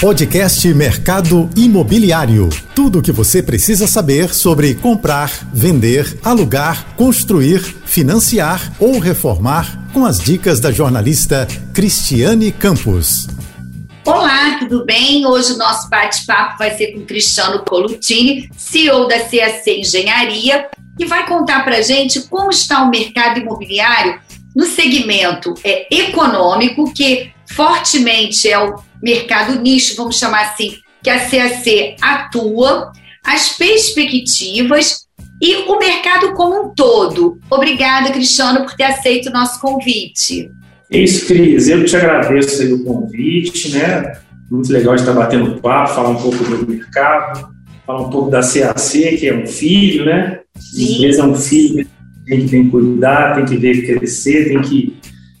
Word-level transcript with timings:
Podcast 0.00 0.68
Mercado 0.74 1.48
Imobiliário. 1.56 2.50
Tudo 2.74 2.98
o 2.98 3.02
que 3.02 3.10
você 3.10 3.42
precisa 3.42 3.86
saber 3.86 4.34
sobre 4.34 4.74
comprar, 4.74 5.30
vender, 5.54 6.20
alugar, 6.22 6.94
construir, 6.96 7.60
financiar 7.60 8.74
ou 8.78 8.98
reformar 8.98 9.88
com 9.94 10.04
as 10.04 10.20
dicas 10.20 10.60
da 10.60 10.70
jornalista 10.70 11.48
Cristiane 11.72 12.52
Campos. 12.52 13.26
Olá, 14.04 14.58
tudo 14.58 14.84
bem? 14.84 15.24
Hoje 15.24 15.54
o 15.54 15.56
nosso 15.56 15.88
bate-papo 15.88 16.58
vai 16.58 16.76
ser 16.76 16.92
com 16.92 17.06
Cristiano 17.06 17.64
Colutini, 17.64 18.50
CEO 18.54 19.08
da 19.08 19.20
CAC 19.20 19.80
Engenharia, 19.80 20.68
que 20.98 21.06
vai 21.06 21.26
contar 21.26 21.64
para 21.64 21.80
gente 21.80 22.20
como 22.28 22.50
está 22.50 22.82
o 22.82 22.90
mercado 22.90 23.40
imobiliário 23.40 24.20
no 24.54 24.66
segmento 24.66 25.54
é, 25.64 25.86
econômico, 25.90 26.92
que 26.92 27.34
fortemente 27.50 28.48
é 28.48 28.58
o 28.58 28.76
mercado 29.02 29.60
nicho, 29.60 29.96
vamos 29.96 30.18
chamar 30.18 30.42
assim, 30.42 30.76
que 31.02 31.10
a 31.10 31.20
CAC 31.20 31.96
atua, 32.00 32.92
as 33.24 33.50
perspectivas 33.50 35.06
e 35.40 35.56
o 35.68 35.78
mercado 35.78 36.32
como 36.34 36.66
um 36.66 36.74
todo. 36.74 37.38
Obrigada, 37.50 38.10
Cristiano, 38.10 38.64
por 38.64 38.74
ter 38.74 38.84
aceito 38.84 39.28
o 39.28 39.32
nosso 39.32 39.60
convite. 39.60 40.50
É 40.90 40.98
isso, 40.98 41.26
Cris. 41.26 41.68
Eu 41.68 41.84
te 41.84 41.96
agradeço 41.96 42.62
aí 42.62 42.72
o 42.72 42.84
convite, 42.84 43.70
né? 43.70 44.18
Muito 44.50 44.72
legal 44.72 44.94
de 44.94 45.02
estar 45.02 45.12
batendo 45.12 45.60
papo, 45.60 45.94
falar 45.94 46.10
um 46.10 46.16
pouco 46.16 46.42
do 46.44 46.66
mercado, 46.66 47.48
falar 47.84 48.02
um 48.02 48.10
pouco 48.10 48.30
da 48.30 48.40
CAC, 48.40 49.16
que 49.16 49.28
é 49.28 49.34
um 49.34 49.46
filho, 49.46 50.04
né? 50.04 50.40
A 50.56 50.80
empresa 50.80 51.22
é 51.22 51.24
um 51.24 51.34
filho, 51.34 51.86
tem 52.24 52.40
que, 52.40 52.48
tem 52.48 52.64
que 52.64 52.70
cuidar, 52.70 53.34
tem 53.34 53.44
que 53.44 53.56
ver 53.56 53.86
crescer, 53.86 54.48
tem 54.48 54.62
que 54.62 54.96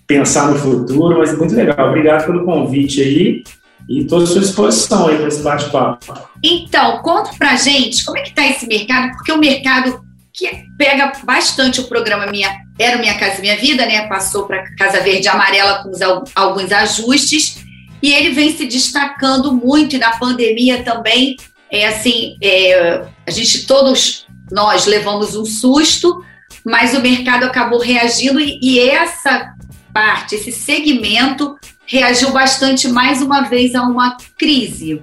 pensar 0.06 0.50
no 0.50 0.58
futuro, 0.58 1.18
mas 1.18 1.32
é 1.32 1.36
muito 1.36 1.54
legal. 1.54 1.88
Obrigado 1.88 2.26
pelo 2.26 2.44
convite 2.44 3.00
aí 3.00 3.44
e 3.88 4.02
estou 4.02 4.22
à 4.22 4.26
sua 4.26 4.40
disposição 4.40 5.08
aí 5.08 5.16
para 5.16 5.28
esse 5.28 5.42
bate-papo. 5.42 6.14
Então, 6.42 7.02
conta 7.02 7.30
pra 7.38 7.56
gente 7.56 8.04
como 8.04 8.18
é 8.18 8.22
que 8.22 8.30
está 8.30 8.46
esse 8.46 8.66
mercado, 8.66 9.12
porque 9.12 9.32
o 9.32 9.38
mercado 9.38 10.04
que 10.32 10.48
pega 10.76 11.12
bastante 11.24 11.80
o 11.80 11.84
programa 11.84 12.26
Minha 12.26 12.54
Era 12.78 12.98
Minha 12.98 13.18
Casa 13.18 13.40
Minha 13.40 13.56
Vida, 13.56 13.86
né? 13.86 14.06
Passou 14.06 14.44
para 14.44 14.64
Casa 14.76 15.00
Verde 15.00 15.28
Amarela 15.28 15.82
com 15.82 15.90
alguns 16.34 16.70
ajustes 16.70 17.64
e 18.02 18.12
ele 18.12 18.30
vem 18.30 18.54
se 18.54 18.66
destacando 18.66 19.52
muito 19.52 19.96
e 19.96 19.98
na 19.98 20.18
pandemia 20.18 20.82
também 20.82 21.36
é 21.70 21.88
assim, 21.88 22.36
é, 22.42 23.04
a 23.26 23.30
gente 23.30 23.66
todos 23.66 24.26
nós 24.52 24.86
levamos 24.86 25.34
um 25.34 25.44
susto, 25.44 26.22
mas 26.64 26.94
o 26.94 27.00
mercado 27.00 27.44
acabou 27.44 27.80
reagindo 27.80 28.38
e, 28.38 28.60
e 28.62 28.78
essa 28.78 29.55
parte, 29.96 30.34
esse 30.34 30.52
segmento 30.52 31.56
reagiu 31.86 32.30
bastante 32.30 32.86
mais 32.86 33.22
uma 33.22 33.48
vez 33.48 33.74
a 33.74 33.82
uma 33.82 34.14
crise. 34.38 35.00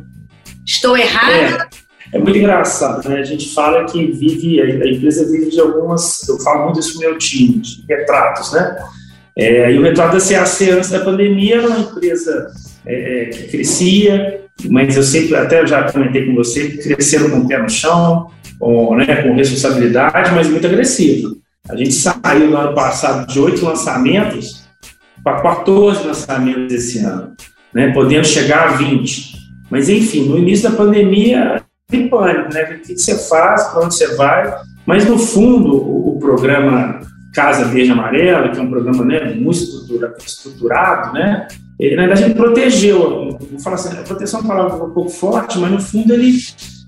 Estou 0.64 0.96
errada? 0.96 1.68
É, 2.14 2.18
é 2.18 2.20
muito 2.20 2.38
engraçado, 2.38 3.10
né? 3.10 3.18
A 3.18 3.24
gente 3.24 3.52
fala 3.56 3.86
que 3.86 4.06
vive, 4.12 4.62
a 4.62 4.88
empresa 4.88 5.26
vive 5.32 5.50
de 5.50 5.60
algumas, 5.60 6.28
eu 6.30 6.40
falo 6.42 6.66
muito 6.66 6.80
isso 6.80 6.94
no 6.94 7.00
meu 7.00 7.18
time, 7.18 7.54
de 7.54 7.84
retratos, 7.90 8.52
né? 8.54 8.78
É, 9.36 9.72
e 9.74 9.80
o 9.80 9.82
retrato 9.82 10.16
da 10.16 10.24
CAC 10.24 10.70
antes 10.70 10.92
da 10.92 11.00
pandemia 11.00 11.56
era 11.56 11.68
uma 11.68 11.80
empresa 11.80 12.52
é, 12.86 13.24
é, 13.24 13.26
que 13.26 13.48
crescia, 13.48 14.42
mas 14.70 14.96
eu 14.96 15.02
sempre, 15.02 15.36
até 15.36 15.66
já 15.66 15.92
comentei 15.92 16.28
com 16.28 16.36
você, 16.36 16.70
cresceram 16.70 17.32
com 17.32 17.38
o 17.40 17.48
pé 17.48 17.58
no 17.58 17.68
chão, 17.68 18.30
com, 18.60 18.96
né, 18.96 19.24
com 19.24 19.34
responsabilidade, 19.34 20.36
mas 20.36 20.48
muito 20.48 20.68
agressivo. 20.68 21.36
A 21.68 21.76
gente 21.76 21.94
saiu 21.94 22.52
no 22.52 22.58
ano 22.58 22.76
passado 22.76 23.26
de 23.26 23.40
oito 23.40 23.66
lançamentos 23.66 24.63
para 25.24 25.42
14 25.42 26.06
lançamentos 26.06 26.74
esse 26.74 27.00
ano, 27.00 27.34
né, 27.74 27.92
podendo 27.92 28.26
chegar 28.26 28.70
a 28.70 28.72
20. 28.74 29.34
Mas, 29.70 29.90
enfim, 29.90 30.28
no 30.28 30.38
início 30.38 30.70
da 30.70 30.76
pandemia, 30.76 31.64
tem 31.88 32.08
pânico, 32.08 32.54
né? 32.54 32.64
O 32.64 32.80
que 32.82 32.98
você 32.98 33.18
faz, 33.28 33.64
para 33.70 33.86
onde 33.86 33.96
você 33.96 34.16
vai? 34.16 34.54
Mas, 34.86 35.08
no 35.08 35.18
fundo, 35.18 35.76
o, 35.76 36.16
o 36.16 36.20
programa 36.20 37.00
Casa 37.34 37.66
Verde 37.66 37.92
Amarela, 37.92 38.50
que 38.50 38.60
é 38.60 38.62
um 38.62 38.70
programa 38.70 39.04
né, 39.04 39.34
muito 39.34 39.58
estruturado, 39.58 40.16
estruturado 40.24 41.14
né? 41.14 41.48
Ele, 41.80 41.96
na 41.96 42.04
verdade, 42.04 42.24
ele 42.24 42.36
protegeu, 42.36 43.38
vou 43.40 43.60
falar 43.60 43.76
assim, 43.76 43.98
a 43.98 44.04
proteção 44.04 44.40
é 44.40 44.44
uma 44.44 44.56
palavra 44.56 44.86
um 44.86 44.92
pouco 44.92 45.10
forte, 45.10 45.58
mas, 45.58 45.72
no 45.72 45.82
fundo, 45.82 46.14
ele, 46.14 46.38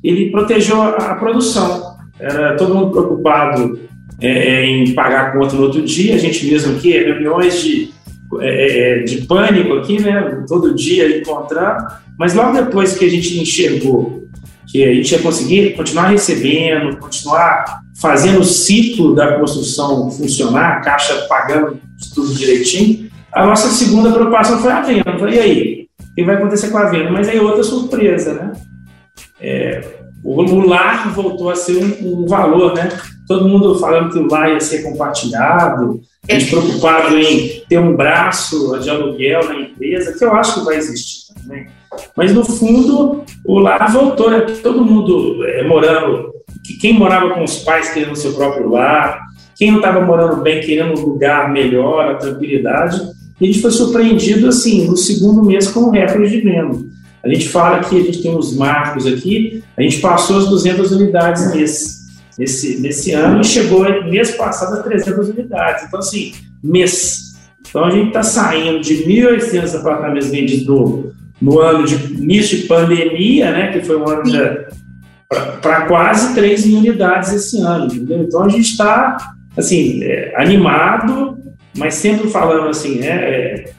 ele 0.03 0.31
protegeu 0.31 0.81
a, 0.81 0.90
a 0.90 1.16
produção. 1.16 1.95
Era 2.19 2.56
todo 2.56 2.75
mundo 2.75 2.91
preocupado 2.91 3.79
é, 4.22 4.63
em 4.66 4.94
pagar 4.94 5.28
a 5.28 5.31
conta 5.31 5.56
no 5.56 5.63
outro 5.63 5.81
dia, 5.81 6.16
a 6.16 6.19
gente 6.19 6.45
mesmo 6.45 6.78
aqui, 6.78 6.91
reuniões 6.91 7.62
de 7.62 7.94
é, 8.40 8.47
é, 8.47 9.00
é, 9.00 9.03
de 9.03 9.25
pânico 9.25 9.74
aqui, 9.74 10.02
né? 10.02 10.44
Todo 10.47 10.75
dia 10.75 11.19
encontrando, 11.19 11.86
mas 12.18 12.34
logo 12.34 12.53
depois 12.53 12.97
que 12.97 13.06
a 13.06 13.09
gente 13.09 13.40
enxergou 13.40 14.25
que 14.68 14.84
a 14.84 14.94
gente 14.94 15.12
ia 15.12 15.22
conseguir 15.22 15.74
continuar 15.75 16.08
recebendo, 16.08 16.97
continuar 16.97 17.81
fazendo 18.02 18.41
o 18.41 18.44
ciclo 18.44 19.16
da 19.16 19.40
construção 19.40 20.12
funcionar, 20.12 20.78
a 20.78 20.81
caixa 20.81 21.16
pagando 21.30 21.80
tudo 22.13 22.34
direitinho, 22.34 23.09
a 23.31 23.46
nossa 23.46 23.69
segunda 23.69 24.12
preocupação 24.12 24.59
foi 24.59 24.72
a 24.72 24.81
venda. 24.81 25.30
E 25.30 25.40
aí? 25.40 25.88
O 26.02 26.16
que 26.16 26.24
vai 26.24 26.36
acontecer 26.36 26.69
com 26.69 26.78
a 26.78 26.90
venda? 26.90 27.12
Mas 27.12 27.30
aí 27.30 27.40
outra 27.40 27.63
surpresa, 27.63 28.34
né? 28.34 28.52
É, 29.40 29.81
o 30.24 30.66
lar 30.66 31.13
voltou 31.13 31.50
a 31.50 31.56
ser 31.56 31.78
um, 31.78 32.24
um 32.24 32.28
valor, 32.28 32.74
né? 32.74 32.90
Todo 33.28 33.47
mundo 33.47 33.78
falando 33.80 34.12
que 34.12 34.19
o 34.19 34.28
lar 34.28 34.50
ia 34.50 34.59
ser 34.59 34.84
compartilhado, 34.84 36.02
a 36.28 36.40
gente 36.40 36.50
preocupado 36.50 37.18
em 37.18 37.63
ter 37.69 37.80
um 37.80 37.96
braço 37.96 38.80
de 38.80 38.90
aluguel 38.90 39.46
na 39.46 39.59
empresa, 39.62 40.18
que 40.18 40.24
eu 40.24 40.34
acho 40.34 40.56
que 40.56 40.66
vai 40.66 40.78
existir 40.78 41.34
também. 41.34 41.68
Mas, 42.16 42.34
no 42.34 42.44
fundo, 42.44 43.24
o 43.46 43.59
lar 43.59 43.91
voltou, 43.91 44.30
né? 44.30 44.41
Todo 44.62 44.84
mundo 44.84 45.46
é, 45.46 45.63
morando, 45.63 46.34
quem 46.81 46.94
morava 46.94 47.34
com 47.34 47.44
os 47.44 47.59
pais 47.59 47.90
querendo 47.91 48.13
o 48.13 48.18
seu 48.18 48.34
próprio 48.34 48.69
lar, 48.69 49.22
quem 49.56 49.72
não 49.72 49.78
estava 49.78 50.02
morando 50.02 50.41
bem 50.41 50.62
querendo 50.62 51.00
um 51.00 51.06
lugar 51.06 51.52
melhor, 51.52 52.12
a 52.12 52.16
tranquilidade, 52.16 53.02
e 53.40 53.46
a 53.46 53.47
gente 53.47 53.62
foi 53.62 53.72
surpreendido, 53.72 54.47
assim, 54.47 54.88
no 54.88 54.97
segundo 54.97 55.44
mês 55.44 55.68
com 55.68 55.81
o 55.81 55.92
recorde 55.92 56.30
de 56.30 56.42
venda. 56.42 56.78
A 57.24 57.30
gente 57.30 57.50
fala 57.50 57.80
que 57.80 57.97
a 57.97 58.03
gente 58.03 58.22
tem 58.22 58.36
uns 58.36 58.56
marcos 58.56 59.07
aqui, 59.07 59.63
a 59.78 59.81
gente 59.81 60.00
passou 60.00 60.38
as 60.38 60.47
200 60.47 60.92
unidades 60.92 61.53
nesse 61.53 62.04
nesse, 62.38 62.79
nesse 62.79 63.12
ano 63.12 63.41
e 63.41 63.44
chegou 63.44 63.84
mês 64.03 64.31
passado 64.31 64.79
a 64.79 64.84
300 64.84 65.29
unidades. 65.29 65.85
Então, 65.85 66.00
assim, 66.00 66.34
mês. 66.63 67.35
Então, 67.68 67.84
a 67.84 67.90
gente 67.90 68.07
está 68.07 68.23
saindo 68.23 68.79
de 68.81 69.06
1.800 69.06 69.79
apartamentos 69.79 70.29
vendidos 70.29 70.68
no, 70.68 71.12
no 71.41 71.59
ano 71.59 71.85
de 71.85 71.95
início 72.13 72.57
de 72.57 72.63
pandemia, 72.66 73.51
né, 73.51 73.72
que 73.72 73.81
foi 73.81 73.97
um 73.97 74.07
ano 74.07 74.24
para 75.62 75.81
quase 75.88 76.35
3 76.35 76.66
mil 76.68 76.78
unidades 76.78 77.34
esse 77.34 77.59
ano, 77.59 77.85
entendeu? 77.85 78.19
Então, 78.19 78.44
a 78.44 78.50
gente 78.50 78.69
está, 78.69 79.18
assim, 79.57 80.03
é, 80.03 80.34
animado, 80.38 81.38
mas 81.75 81.95
sempre 81.95 82.29
falando 82.29 82.69
assim, 82.69 83.00
né, 83.00 83.07
é, 83.07 83.74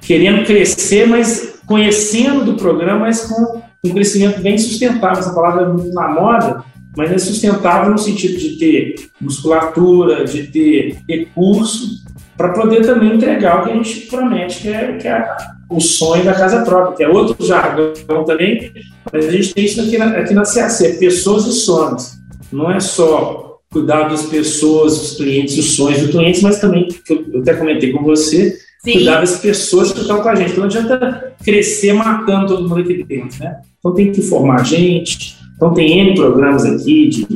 querendo 0.00 0.44
crescer, 0.46 1.06
mas 1.06 1.60
conhecendo 1.66 2.44
do 2.44 2.54
programa, 2.54 3.00
mas 3.00 3.22
com 3.22 3.60
um 3.84 3.90
crescimento 3.92 4.40
bem 4.40 4.56
sustentável. 4.56 5.18
Essa 5.18 5.34
palavra 5.34 5.64
é 5.64 5.68
muito 5.68 5.92
na 5.92 6.08
moda, 6.08 6.64
mas 6.96 7.12
é 7.12 7.18
sustentável 7.18 7.92
no 7.92 7.98
sentido 7.98 8.38
de 8.38 8.58
ter 8.58 8.94
musculatura, 9.20 10.24
de 10.24 10.44
ter 10.44 10.98
recurso, 11.08 12.04
para 12.36 12.50
poder 12.50 12.84
também 12.84 13.14
entregar 13.14 13.60
o 13.60 13.64
que 13.64 13.70
a 13.70 13.74
gente 13.74 14.00
promete, 14.06 14.62
que 14.62 14.68
é, 14.68 14.92
que 14.96 15.08
é 15.08 15.36
o 15.70 15.80
sonho 15.80 16.24
da 16.24 16.34
casa 16.34 16.62
própria, 16.62 16.96
que 16.96 17.04
é 17.04 17.08
outro 17.08 17.44
jargão 17.44 18.24
também, 18.24 18.72
mas 19.12 19.26
a 19.26 19.30
gente 19.30 19.54
tem 19.54 19.64
isso 19.64 19.80
aqui 19.80 19.98
na, 19.98 20.06
aqui 20.18 20.34
na 20.34 20.42
CAC, 20.42 20.98
pessoas 20.98 21.46
e 21.46 21.52
sonhos. 21.52 22.16
Não 22.52 22.70
é 22.70 22.78
só 22.78 23.58
cuidar 23.72 24.08
das 24.08 24.26
pessoas, 24.26 24.98
dos 24.98 25.16
clientes, 25.16 25.58
os 25.58 25.76
sonhos 25.76 26.00
dos 26.00 26.10
clientes, 26.10 26.42
mas 26.42 26.60
também, 26.60 26.88
que 26.88 27.12
eu 27.12 27.40
até 27.40 27.54
comentei 27.54 27.92
com 27.92 28.02
você, 28.04 28.56
Sim. 28.82 28.92
cuidar 28.92 29.20
das 29.20 29.38
pessoas 29.38 29.92
que 29.92 30.00
estão 30.00 30.22
com 30.22 30.28
a 30.28 30.34
gente. 30.34 30.52
Então 30.52 30.60
não 30.60 30.66
adianta 30.66 31.34
crescer 31.44 31.92
matando 31.92 32.46
todo 32.46 32.68
mundo 32.68 32.80
aqui 32.80 33.02
dentro, 33.02 33.42
né? 33.42 33.56
Então 33.78 33.94
tem 33.94 34.12
que 34.12 34.22
formar 34.22 34.64
gente, 34.64 35.36
então, 35.56 35.72
tem 35.72 36.00
N 36.00 36.14
programas 36.14 36.64
aqui 36.64 37.08
de, 37.08 37.26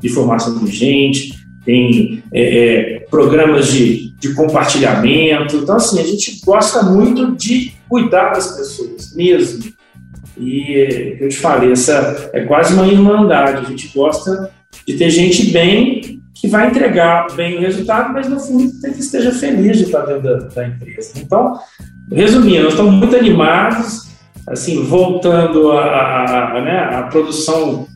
de 0.00 0.08
formação 0.08 0.58
de 0.58 0.70
gente, 0.70 1.32
tem 1.64 2.22
é, 2.32 2.42
é, 2.42 2.98
programas 3.10 3.68
de, 3.68 4.10
de 4.18 4.34
compartilhamento. 4.34 5.56
Então, 5.56 5.76
assim, 5.76 6.00
a 6.00 6.04
gente 6.04 6.40
gosta 6.44 6.82
muito 6.82 7.36
de 7.36 7.72
cuidar 7.88 8.30
das 8.30 8.56
pessoas 8.56 9.14
mesmo. 9.14 9.72
E 10.36 11.18
eu 11.20 11.28
te 11.28 11.36
falei, 11.36 11.72
essa 11.72 12.30
é 12.32 12.40
quase 12.42 12.74
uma 12.74 12.86
irmandade. 12.86 13.66
A 13.66 13.68
gente 13.68 13.88
gosta 13.88 14.50
de 14.86 14.94
ter 14.94 15.10
gente 15.10 15.50
bem 15.50 16.20
que 16.34 16.48
vai 16.48 16.68
entregar 16.68 17.26
bem 17.34 17.58
o 17.58 17.60
resultado, 17.60 18.12
mas 18.12 18.28
no 18.28 18.38
fundo 18.38 18.80
tem 18.80 18.92
que 18.92 19.00
esteja 19.00 19.32
feliz 19.32 19.78
de 19.78 19.84
estar 19.84 20.02
dentro 20.02 20.22
da, 20.22 20.36
da 20.48 20.66
empresa. 20.66 21.12
Então, 21.16 21.58
resumindo, 22.10 22.64
nós 22.64 22.72
estamos 22.72 22.94
muito 22.94 23.16
animados 23.16 24.07
assim, 24.50 24.84
voltando 24.84 25.72
a, 25.72 25.84
a, 25.84 26.56
a, 26.56 26.60
né, 26.60 26.78
a 26.96 27.02
produção 27.04 27.86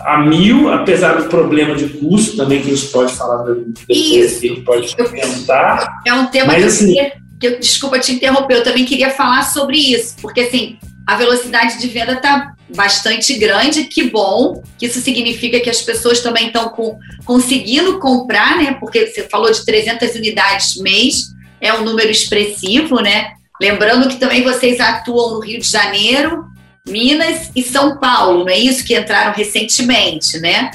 a 0.00 0.18
mil, 0.18 0.72
apesar 0.72 1.20
do 1.20 1.28
problema 1.28 1.74
de 1.74 1.88
custo 1.88 2.36
também 2.36 2.62
que 2.62 2.70
a 2.70 2.74
gente 2.74 2.88
pode 2.88 3.12
falar 3.14 3.42
depois, 3.42 3.84
que 3.86 4.22
a 4.22 4.28
gente 4.28 4.60
pode 4.62 4.96
perguntar. 4.96 6.00
É 6.06 6.14
um 6.14 6.26
tema 6.26 6.46
Mas, 6.46 6.62
que, 6.62 6.68
assim, 6.68 6.84
eu 6.84 6.94
queria, 6.94 7.12
que 7.40 7.46
eu, 7.46 7.58
desculpa 7.58 7.98
te 7.98 8.12
interromper, 8.12 8.56
eu 8.56 8.62
também 8.62 8.84
queria 8.84 9.10
falar 9.10 9.42
sobre 9.42 9.76
isso, 9.76 10.14
porque 10.22 10.42
assim, 10.42 10.78
a 11.06 11.16
velocidade 11.16 11.80
de 11.80 11.88
venda 11.88 12.12
está 12.12 12.52
bastante 12.74 13.34
grande, 13.38 13.84
que 13.84 14.04
bom, 14.04 14.62
que 14.78 14.86
isso 14.86 15.00
significa 15.00 15.58
que 15.58 15.70
as 15.70 15.80
pessoas 15.80 16.20
também 16.20 16.48
estão 16.48 16.68
com, 16.68 16.98
conseguindo 17.24 17.98
comprar, 17.98 18.58
né? 18.58 18.76
Porque 18.78 19.06
você 19.06 19.22
falou 19.28 19.50
de 19.50 19.64
300 19.64 20.14
unidades 20.14 20.76
mês, 20.76 21.28
é 21.60 21.72
um 21.72 21.82
número 21.82 22.10
expressivo, 22.10 23.00
né? 23.00 23.32
Lembrando 23.60 24.08
que 24.08 24.16
também 24.16 24.42
vocês 24.42 24.78
atuam 24.80 25.34
no 25.34 25.40
Rio 25.40 25.60
de 25.60 25.68
Janeiro, 25.68 26.44
Minas 26.86 27.50
e 27.54 27.62
São 27.62 27.98
Paulo, 27.98 28.40
não 28.40 28.48
é 28.48 28.58
isso 28.58 28.84
que 28.84 28.96
entraram 28.96 29.32
recentemente, 29.34 30.38
né? 30.40 30.70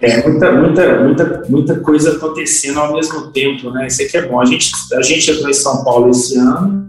É 0.00 0.28
muita, 0.28 0.52
muita, 0.52 1.02
muita, 1.02 1.42
muita 1.48 1.80
coisa 1.80 2.12
acontecendo 2.12 2.78
ao 2.78 2.94
mesmo 2.94 3.32
tempo, 3.32 3.70
né? 3.70 3.88
Isso 3.88 4.02
aqui 4.02 4.16
é 4.16 4.26
bom. 4.26 4.40
A 4.40 4.44
gente, 4.44 4.70
a 4.94 5.02
gente 5.02 5.30
entrou 5.30 5.50
em 5.50 5.54
São 5.54 5.82
Paulo 5.82 6.10
esse 6.10 6.36
ano, 6.38 6.88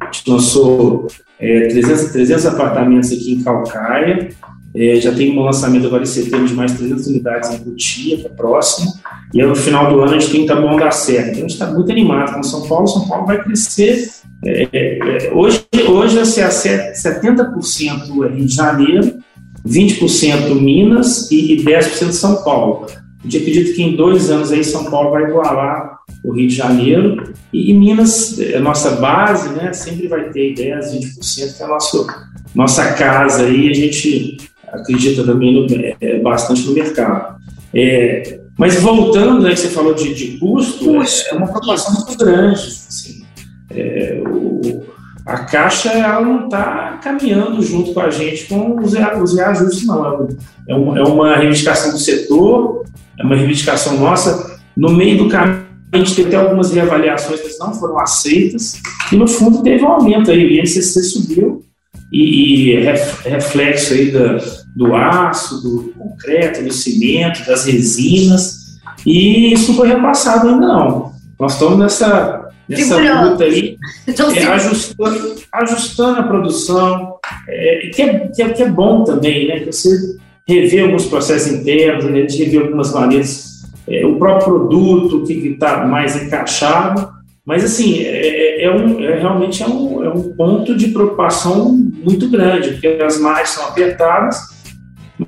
a 0.00 0.04
gente 0.06 0.30
lançou 0.30 1.06
é, 1.38 1.68
300, 1.68 2.12
300 2.12 2.46
apartamentos 2.46 3.10
aqui 3.12 3.32
em 3.32 3.42
Calcaia, 3.42 4.28
é, 4.74 4.96
já 4.96 5.12
tem 5.12 5.36
um 5.36 5.42
lançamento 5.42 5.86
agora 5.86 6.02
em 6.02 6.06
setembro 6.06 6.46
de 6.46 6.54
mais 6.54 6.72
300 6.72 7.06
unidades 7.06 7.50
em 7.50 7.58
Cotia, 7.58 8.16
que 8.18 8.26
é 8.26 8.30
próximo, 8.30 8.92
e 9.32 9.40
aí, 9.40 9.46
no 9.46 9.54
final 9.54 9.92
do 9.92 10.00
ano 10.00 10.14
a 10.14 10.18
gente 10.18 10.32
tem 10.32 10.46
Taboão 10.46 10.76
da 10.76 10.90
Serra. 10.90 11.28
Então 11.28 11.38
a 11.38 11.42
gente 11.42 11.52
está 11.52 11.66
muito 11.70 11.90
animado 11.90 12.34
com 12.34 12.42
São 12.42 12.66
Paulo. 12.66 12.86
São 12.86 13.06
Paulo 13.06 13.26
vai 13.26 13.42
crescer. 13.42 14.08
É, 14.44 14.68
é, 14.72 15.32
hoje, 15.32 15.64
hoje 15.88 16.18
assim, 16.18 16.40
70% 16.40 18.24
é 18.24 18.34
Rio 18.34 18.46
de 18.46 18.54
Janeiro, 18.54 19.18
20% 19.66 20.60
Minas 20.60 21.30
e, 21.30 21.54
e 21.54 21.64
10% 21.64 22.10
São 22.10 22.42
Paulo. 22.42 22.86
A 22.88 23.22
gente 23.22 23.36
acredita 23.36 23.72
que 23.74 23.82
em 23.82 23.94
dois 23.94 24.30
anos 24.30 24.50
aí 24.50 24.64
São 24.64 24.84
Paulo 24.90 25.10
vai 25.10 25.24
igualar 25.24 25.98
o 26.24 26.32
Rio 26.32 26.48
de 26.48 26.54
Janeiro 26.54 27.32
e, 27.52 27.70
e 27.70 27.74
Minas, 27.74 28.38
a 28.40 28.56
é 28.56 28.58
nossa 28.58 28.92
base, 28.92 29.50
né, 29.50 29.72
sempre 29.72 30.08
vai 30.08 30.30
ter 30.30 30.54
10, 30.54 30.94
20% 30.94 31.56
que 31.56 31.62
é 31.62 31.66
a 31.66 31.68
nossa, 31.68 32.06
nossa 32.54 32.92
casa 32.94 33.44
aí, 33.44 33.68
a 33.68 33.74
gente 33.74 34.38
acredita 34.72 35.24
também 35.24 35.54
no, 35.54 35.66
é, 36.00 36.18
bastante 36.20 36.66
no 36.66 36.74
mercado. 36.74 37.36
É, 37.74 38.40
mas 38.58 38.80
voltando, 38.80 39.48
que 39.48 39.56
você 39.56 39.68
falou 39.68 39.94
de, 39.94 40.14
de 40.14 40.38
custo, 40.38 40.96
é 41.30 41.34
uma 41.34 41.46
preocupação 41.46 41.94
muito 41.94 42.16
grande. 42.16 42.60
Assim, 42.60 43.24
é, 43.70 44.22
o, 44.26 44.82
a 45.24 45.38
Caixa 45.44 45.90
ela 45.90 46.20
não 46.20 46.44
está 46.44 46.98
caminhando 47.02 47.62
junto 47.62 47.94
com 47.94 48.00
a 48.00 48.10
gente 48.10 48.46
com 48.46 48.80
os, 48.80 48.92
os 48.92 49.36
reajustes, 49.36 49.86
não. 49.86 50.28
É, 50.68 50.74
uma, 50.74 50.98
é 50.98 51.02
uma 51.02 51.36
reivindicação 51.36 51.92
do 51.92 51.98
setor, 51.98 52.84
é 53.18 53.24
uma 53.24 53.36
reivindicação 53.36 53.98
nossa. 53.98 54.58
No 54.76 54.90
meio 54.92 55.18
do 55.18 55.28
caminho, 55.28 55.66
a 55.92 55.98
gente 55.98 56.14
teve 56.14 56.28
até 56.28 56.36
algumas 56.36 56.72
reavaliações 56.72 57.40
que 57.40 57.58
não 57.58 57.74
foram 57.74 57.98
aceitas, 57.98 58.80
e 59.12 59.16
no 59.16 59.26
fundo 59.26 59.62
teve 59.62 59.84
um 59.84 59.88
aumento 59.88 60.30
aí, 60.30 60.44
o 60.44 60.60
INCC 60.60 61.02
subiu, 61.02 61.64
e, 62.12 62.70
e 62.70 62.80
reflexo 63.24 63.94
aí 63.94 64.10
da, 64.10 64.38
do 64.74 64.94
aço, 64.94 65.62
do 65.62 65.92
concreto, 65.96 66.62
do 66.62 66.72
cimento, 66.72 67.44
das 67.46 67.66
resinas, 67.66 68.78
e 69.06 69.52
isso 69.52 69.68
não 69.68 69.78
foi 69.78 69.88
repassado 69.88 70.48
ainda 70.48 70.66
não. 70.66 71.12
Nós 71.38 71.54
estamos 71.54 71.78
nessa, 71.78 72.48
nessa 72.68 73.24
luta 73.24 73.44
aí, 73.44 73.76
é, 74.36 74.42
ajustando, 74.44 75.34
ajustando 75.52 76.20
a 76.20 76.22
produção, 76.24 77.14
é, 77.48 77.90
que, 77.94 78.02
é, 78.02 78.18
que, 78.28 78.42
é, 78.42 78.48
que, 78.50 78.62
é, 78.62 78.68
bom 78.68 79.04
também, 79.04 79.48
né? 79.48 79.60
Que 79.60 79.72
você 79.72 80.16
rever 80.46 80.84
alguns 80.84 81.06
processos 81.06 81.52
internos, 81.52 82.04
a 82.04 82.12
gente 82.12 82.36
rever 82.44 82.62
algumas 82.62 82.92
maneiras, 82.92 83.62
é, 83.88 84.04
o 84.04 84.16
próprio 84.16 84.54
produto, 84.54 85.18
o 85.18 85.24
que 85.24 85.32
está 85.32 85.86
mais 85.86 86.20
encaixado, 86.20 87.19
mas 87.44 87.64
assim, 87.64 88.00
é, 88.00 88.62
é, 88.62 88.64
é 88.64 88.70
um, 88.70 89.00
é, 89.00 89.18
realmente 89.18 89.62
é 89.62 89.66
um, 89.66 90.04
é 90.04 90.08
um 90.08 90.34
ponto 90.34 90.76
de 90.76 90.88
preocupação 90.88 91.72
muito 91.72 92.28
grande, 92.28 92.72
porque 92.72 92.86
as 93.02 93.18
margens 93.18 93.50
são 93.50 93.66
apertadas, 93.66 94.38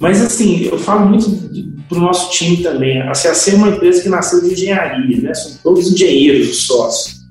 mas 0.00 0.23
assim, 0.23 0.64
eu 0.64 0.79
falo 0.79 1.09
muito 1.09 1.31
para 1.88 1.99
o 1.99 2.00
nosso 2.00 2.31
time 2.31 2.59
também, 2.59 3.00
a 3.03 3.12
CAC 3.12 3.50
é 3.50 3.55
uma 3.55 3.69
empresa 3.69 4.03
que 4.03 4.09
nasceu 4.09 4.41
de 4.41 4.53
engenharia, 4.53 5.20
né? 5.20 5.35
são 5.35 5.59
todos 5.62 5.93
engenheiros 5.93 6.50
os 6.50 6.67
sócios, 6.67 7.23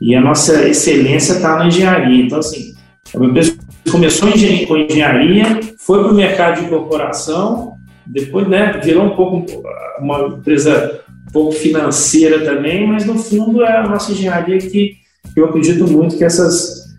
e 0.00 0.14
a 0.14 0.20
nossa 0.20 0.68
excelência 0.68 1.34
está 1.34 1.56
na 1.56 1.66
engenharia, 1.66 2.24
então 2.24 2.38
assim, 2.38 2.74
é 3.12 3.16
uma 3.16 3.26
empresa 3.26 3.56
que 3.84 3.90
começou 3.90 4.28
com 4.66 4.76
engenharia, 4.76 5.60
foi 5.78 6.02
para 6.02 6.12
o 6.12 6.14
mercado 6.14 6.62
de 6.62 6.68
corporação, 6.68 7.74
depois 8.06 8.48
né, 8.48 8.80
virou 8.82 9.04
um 9.04 9.16
pouco 9.16 9.44
uma 10.00 10.36
empresa 10.38 11.00
pouco 11.32 11.52
financeira 11.52 12.44
também, 12.44 12.86
mas 12.86 13.04
no 13.04 13.18
fundo 13.18 13.62
é 13.62 13.78
a 13.78 13.88
nossa 13.88 14.12
engenharia 14.12 14.58
que, 14.58 14.98
eu 15.36 15.44
acredito 15.46 15.86
muito 15.86 16.16
que 16.16 16.24
essas, 16.24 16.96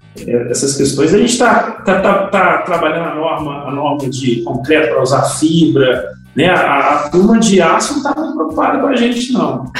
essas 0.50 0.78
questões. 0.78 1.14
A 1.14 1.18
gente 1.18 1.34
está 1.34 1.72
tá, 1.72 2.00
tá, 2.00 2.28
tá 2.28 2.58
trabalhando 2.60 3.10
a 3.10 3.16
norma, 3.16 3.68
a 3.68 3.72
norma 3.72 4.10
de 4.10 4.42
concreto 4.44 4.90
para 4.90 5.02
usar 5.02 5.24
fibra, 5.24 6.12
né? 6.36 6.50
A, 6.50 7.06
a, 7.06 7.10
turma 7.10 7.40
de 7.40 7.62
aço 7.62 7.94
não 7.94 8.10
está 8.10 8.22
muito 8.22 8.36
preocupada 8.36 8.80
com 8.80 8.88
a 8.88 8.96
gente, 8.96 9.34
não. 9.34 9.72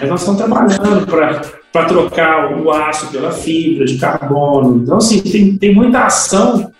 Mas 0.00 0.08
nós 0.08 0.20
estamos 0.20 0.40
trabalhando 0.40 1.06
para 1.72 1.84
trocar 1.84 2.52
o 2.52 2.70
aço 2.70 3.08
pela 3.08 3.32
fibra 3.32 3.84
de 3.84 3.98
carbono. 3.98 4.82
Então, 4.82 4.98
assim, 4.98 5.20
tem, 5.20 5.56
tem 5.56 5.74
muita 5.74 6.04
ação 6.04 6.70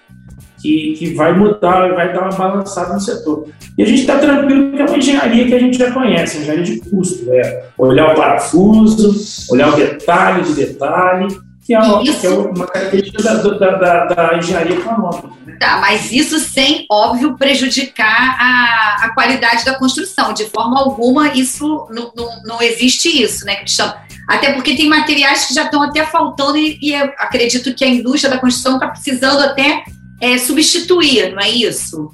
que, 0.60 0.94
que 0.98 1.14
vai 1.14 1.36
mudar, 1.36 1.92
vai 1.94 2.12
dar 2.12 2.22
uma 2.22 2.32
balançada 2.32 2.94
no 2.94 3.00
setor. 3.00 3.48
E 3.78 3.82
a 3.82 3.86
gente 3.86 4.00
está 4.00 4.18
tranquilo 4.18 4.72
que 4.72 4.80
é 4.80 4.84
uma 4.86 4.96
engenharia 4.96 5.46
que 5.46 5.54
a 5.54 5.58
gente 5.58 5.76
já 5.76 5.90
conhece, 5.90 6.38
engenharia 6.38 6.64
de 6.64 6.80
custo, 6.80 7.30
é 7.32 7.68
olhar 7.76 8.12
o 8.12 8.14
parafuso, 8.14 9.14
olhar 9.50 9.72
o 9.72 9.76
detalhe 9.76 10.44
de 10.44 10.54
detalhe, 10.54 11.28
que 11.66 11.74
é 11.74 11.80
uma, 11.80 12.02
que 12.02 12.26
é 12.26 12.30
uma 12.30 12.66
característica 12.66 13.22
da, 13.22 13.34
da, 13.34 13.70
da, 13.76 14.04
da 14.06 14.38
engenharia 14.38 14.76
econômica. 14.76 15.28
Né? 15.44 15.56
Tá, 15.58 15.78
mas 15.80 16.12
isso 16.12 16.38
sem, 16.38 16.86
óbvio, 16.88 17.36
prejudicar 17.36 18.36
a, 18.40 19.06
a 19.06 19.14
qualidade 19.14 19.64
da 19.64 19.74
construção. 19.74 20.32
De 20.32 20.44
forma 20.44 20.78
alguma, 20.78 21.34
isso 21.34 21.88
não, 21.90 22.12
não, 22.16 22.42
não 22.44 22.62
existe 22.62 23.08
isso, 23.20 23.44
né, 23.44 23.56
Cristiano? 23.56 23.94
Até 24.28 24.52
porque 24.52 24.76
tem 24.76 24.88
materiais 24.88 25.46
que 25.46 25.54
já 25.54 25.64
estão 25.64 25.82
até 25.82 26.04
faltando 26.06 26.56
e, 26.56 26.78
e 26.80 26.94
acredito 26.94 27.74
que 27.74 27.84
a 27.84 27.88
indústria 27.88 28.30
da 28.30 28.38
construção 28.38 28.74
está 28.74 28.88
precisando 28.88 29.40
até 29.40 29.84
é, 30.20 30.38
substituir, 30.38 31.32
não 31.32 31.42
é 31.42 31.50
isso? 31.50 32.10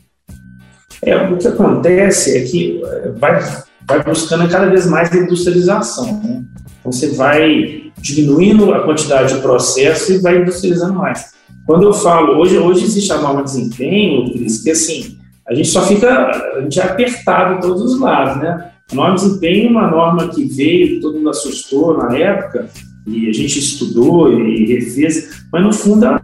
É, 1.04 1.16
o 1.16 1.36
que 1.36 1.48
acontece 1.48 2.38
é 2.38 2.42
que 2.42 2.80
é, 2.84 3.10
vai, 3.10 3.40
vai 3.86 4.04
buscando 4.04 4.48
cada 4.48 4.66
vez 4.66 4.86
mais 4.86 5.12
a 5.12 5.16
industrialização. 5.16 6.20
Né? 6.22 6.44
Então 6.78 6.92
você 6.92 7.08
vai 7.08 7.90
diminuindo 7.98 8.72
a 8.72 8.84
quantidade 8.84 9.34
de 9.34 9.40
processo 9.40 10.12
e 10.12 10.18
vai 10.18 10.38
industrializando 10.38 10.94
mais. 10.94 11.32
Quando 11.66 11.84
eu 11.84 11.92
falo, 11.92 12.38
hoje, 12.38 12.56
hoje 12.58 12.84
existe 12.84 13.12
a 13.12 13.18
norma 13.18 13.42
de 13.42 13.52
desempenho, 13.52 14.32
Cris, 14.32 14.62
que 14.62 14.70
assim, 14.70 15.18
a 15.48 15.54
gente 15.54 15.68
só 15.68 15.82
fica, 15.82 16.30
a 16.56 16.60
gente 16.60 16.80
é 16.80 16.84
apertado 16.84 17.54
em 17.54 17.60
todos 17.60 17.82
os 17.82 18.00
lados, 18.00 18.42
né? 18.42 18.70
A 18.90 18.94
norma 18.94 19.16
de 19.16 19.24
desempenho 19.24 19.66
é 19.66 19.70
uma 19.70 19.90
norma 19.90 20.28
que 20.28 20.44
veio, 20.44 21.00
todo 21.00 21.18
mundo 21.18 21.30
assustou 21.30 21.96
na 21.96 22.16
época, 22.16 22.68
e 23.06 23.28
a 23.28 23.32
gente 23.32 23.58
estudou 23.58 24.32
e 24.32 24.66
refez, 24.66 25.44
mas 25.52 25.62
no 25.62 25.72
fundo 25.72 26.04
ela 26.04 26.22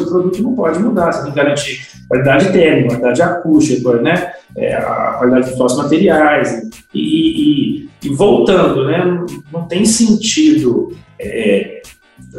o 0.00 0.06
produto 0.06 0.42
não 0.42 0.54
pode 0.54 0.78
mudar, 0.78 1.12
você 1.12 1.22
tem 1.22 1.30
que 1.30 1.36
garantir 1.36 1.97
qualidade 2.08 2.52
técnica, 2.52 2.88
qualidade 2.88 3.22
acústica, 3.22 4.00
né? 4.00 4.32
É, 4.56 4.74
a 4.74 5.16
qualidade 5.18 5.50
dos 5.50 5.58
nossos 5.58 5.78
materiais. 5.78 6.62
E, 6.94 7.00
e, 7.00 7.88
e, 8.02 8.08
voltando, 8.14 8.86
né? 8.86 9.04
não 9.52 9.68
tem 9.68 9.84
sentido 9.84 10.96
é, 11.20 11.82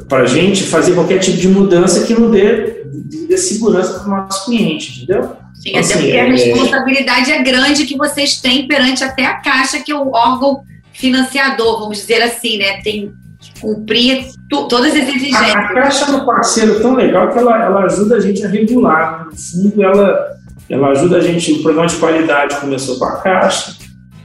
para 0.08 0.24
a 0.24 0.26
gente 0.26 0.64
fazer 0.64 0.94
qualquer 0.94 1.20
tipo 1.20 1.38
de 1.38 1.48
mudança 1.48 2.06
que 2.06 2.14
não 2.14 2.32
dê, 2.32 2.84
dê 3.28 3.38
segurança 3.38 4.00
para 4.00 4.08
o 4.08 4.10
nosso 4.10 4.46
cliente, 4.46 5.04
entendeu? 5.04 5.36
Sim, 5.54 5.70
até 5.72 5.80
assim, 5.80 5.94
porque 5.94 6.12
a 6.12 6.26
é, 6.26 6.30
responsabilidade 6.30 7.32
é 7.32 7.44
grande 7.44 7.86
que 7.86 7.98
vocês 7.98 8.42
têm 8.42 8.68
perante 8.68 9.04
até 9.04 9.26
a 9.26 9.36
Caixa, 9.36 9.80
que 9.80 9.92
é 9.92 9.96
o 9.96 10.12
órgão 10.12 10.64
financiador, 10.94 11.80
vamos 11.80 12.00
dizer 12.00 12.22
assim, 12.22 12.58
né? 12.58 12.82
Tem 12.82 13.14
cumprir 13.62 14.26
todas 14.50 14.94
as 14.94 14.96
exigências. 14.96 15.56
A, 15.56 15.60
a 15.60 15.74
Caixa 15.74 16.16
é 16.16 16.26
parceiro 16.26 16.82
tão 16.82 16.96
legal 16.96 17.30
que 17.32 17.38
ela, 17.38 17.64
ela 17.64 17.86
ajuda 17.86 18.16
a 18.16 18.20
gente 18.20 18.46
a 18.46 18.50
regular. 18.50 19.20
Né? 19.20 19.32
No 19.32 19.38
fundo, 19.38 19.84
ela, 19.84 20.38
ela 20.70 20.88
ajuda 20.90 21.18
a 21.18 21.22
gente. 21.22 21.54
O 21.54 21.62
programa 21.64 21.88
de 21.88 21.96
qualidade 21.96 22.60
começou 22.60 22.98
com 22.98 23.06
a 23.06 23.18
Caixa 23.18 23.76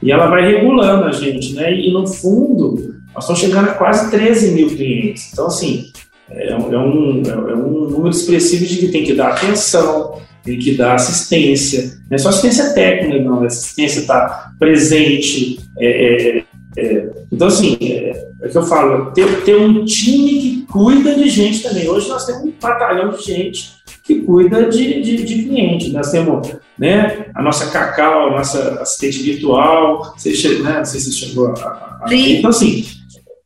e 0.01 0.11
ela 0.11 0.27
vai 0.27 0.45
regulando 0.45 1.05
a 1.05 1.11
gente, 1.11 1.53
né? 1.53 1.73
E 1.73 1.91
no 1.91 2.05
fundo, 2.05 2.95
nós 3.13 3.23
estamos 3.23 3.41
chegando 3.41 3.69
a 3.69 3.73
quase 3.73 4.11
13 4.11 4.51
mil 4.51 4.67
clientes. 4.69 5.31
Então, 5.33 5.47
assim, 5.47 5.91
é 6.29 6.55
um, 6.55 6.73
é 6.73 6.77
um, 6.77 7.23
é 7.23 7.55
um 7.55 7.89
número 7.89 8.09
expressivo 8.09 8.65
de 8.65 8.77
que 8.77 8.87
tem 8.89 9.03
que 9.03 9.13
dar 9.13 9.29
atenção, 9.29 10.19
tem 10.43 10.59
que 10.59 10.75
dar 10.75 10.95
assistência. 10.95 11.97
Não 12.09 12.15
é 12.15 12.17
só 12.17 12.29
assistência 12.29 12.73
técnica, 12.73 13.23
não. 13.23 13.41
A 13.41 13.47
assistência 13.47 14.01
está 14.01 14.51
presente, 14.59 15.59
é, 15.79 16.43
é, 16.77 16.85
é, 16.85 17.09
então, 17.31 17.47
assim, 17.47 17.77
é, 17.81 18.27
é, 18.41 18.47
que 18.49 18.57
eu 18.57 18.63
falo, 18.63 19.11
ter, 19.11 19.43
ter 19.43 19.55
um 19.55 19.85
time 19.85 20.39
que 20.39 20.65
cuida 20.69 21.15
de 21.15 21.29
gente 21.29 21.63
também. 21.63 21.89
Hoje 21.89 22.09
nós 22.09 22.25
temos 22.25 22.43
um 22.43 22.53
batalhão 22.61 23.09
de 23.11 23.23
gente 23.23 23.75
que 24.03 24.21
cuida 24.21 24.69
de, 24.69 25.01
de, 25.01 25.23
de 25.23 25.43
cliente. 25.43 25.91
Nós 25.91 26.11
temos 26.11 26.53
né, 26.77 27.27
a 27.33 27.41
nossa 27.41 27.71
Cacau, 27.71 28.27
a 28.27 28.37
nossa 28.37 28.81
assistente 28.81 29.23
virtual, 29.23 30.13
você, 30.17 30.59
né, 30.59 30.77
não 30.77 30.85
sei 30.85 30.99
se 30.99 31.11
você 31.11 31.25
chegou 31.25 31.47
a, 31.47 31.53
a, 31.53 32.05
a 32.05 32.15
Então, 32.15 32.49
assim, 32.49 32.85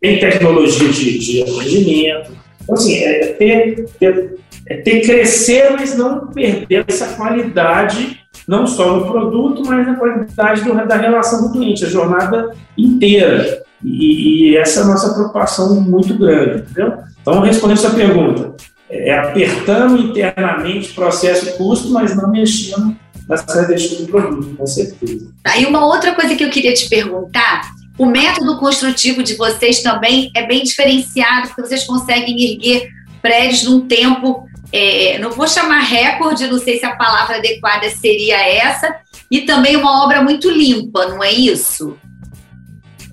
tem 0.01 0.19
tecnologia 0.19 0.89
de, 0.89 1.19
de 1.19 1.41
atendimento, 1.43 2.31
Então, 2.63 2.75
assim, 2.75 2.95
é 2.95 3.27
ter, 3.33 3.86
ter, 4.00 4.39
é 4.67 4.77
ter 4.77 5.01
crescer, 5.01 5.71
mas 5.71 5.95
não 5.95 6.27
perder 6.27 6.86
essa 6.88 7.13
qualidade, 7.15 8.19
não 8.50 8.65
só 8.65 8.98
no 8.98 9.06
produto, 9.06 9.62
mas 9.63 9.86
na 9.86 9.96
qualidade 9.96 10.63
do, 10.63 10.74
da 10.74 10.96
relação 10.96 11.44
com 11.44 11.50
o 11.50 11.51
cliente, 11.51 11.86
a 11.86 11.89
jornada 11.89 12.51
inteira. 12.75 13.62
E, 13.86 14.53
e, 14.53 14.58
essa 14.58 14.79
é 14.79 14.84
a 14.84 14.88
nossa 14.88 15.13
preocupação 15.13 15.79
muito 15.79 16.18
grande, 16.18 16.63
entendeu? 16.63 16.98
Então, 17.22 17.41
respondendo 17.41 17.77
essa 17.77 17.91
pergunta, 17.91 18.56
é 18.89 19.15
apertando 19.15 20.01
internamente 20.01 20.94
processo 20.94 21.48
e 21.48 21.51
custo, 21.53 21.91
mas 21.91 22.15
não 22.15 22.32
mexendo 22.32 22.98
nas 23.27 23.44
características 23.44 24.00
do 24.00 24.08
produto, 24.08 24.56
com 24.58 24.65
certeza. 24.65 25.32
Tá, 25.44 25.56
e 25.56 25.68
uma 25.68 25.86
outra 25.86 26.15
coisa 26.15 26.36
que 26.36 26.44
eu 26.44 26.50
queria 26.50 26.74
te 26.74 26.89
perguntar, 26.89 27.70
o 28.00 28.08
método 28.08 28.58
construtivo 28.58 29.22
de 29.22 29.36
vocês 29.36 29.84
também 29.84 30.32
é 30.36 30.48
bem 30.48 30.63
diferenciado, 30.63 31.50
porque 31.50 31.62
vocês 31.62 31.84
conseguem 31.84 32.51
erguer 32.51 32.89
prédios 33.22 33.63
num 33.65 33.82
tempo, 33.82 34.49
é, 34.72 35.18
não 35.20 35.32
vou 35.32 35.48
chamar 35.48 35.80
recorde, 35.80 36.48
não 36.48 36.60
sei 36.60 36.80
se 36.80 36.86
a 36.86 36.96
palavra 36.96 37.38
adequada 37.38 37.90
seria 37.90 38.38
essa, 38.38 38.96
e 39.30 39.42
também 39.42 39.76
uma 39.76 40.04
obra 40.04 40.22
muito 40.22 40.50
limpa, 40.50 41.08
não 41.08 41.24
é 41.24 41.32
isso? 41.32 41.98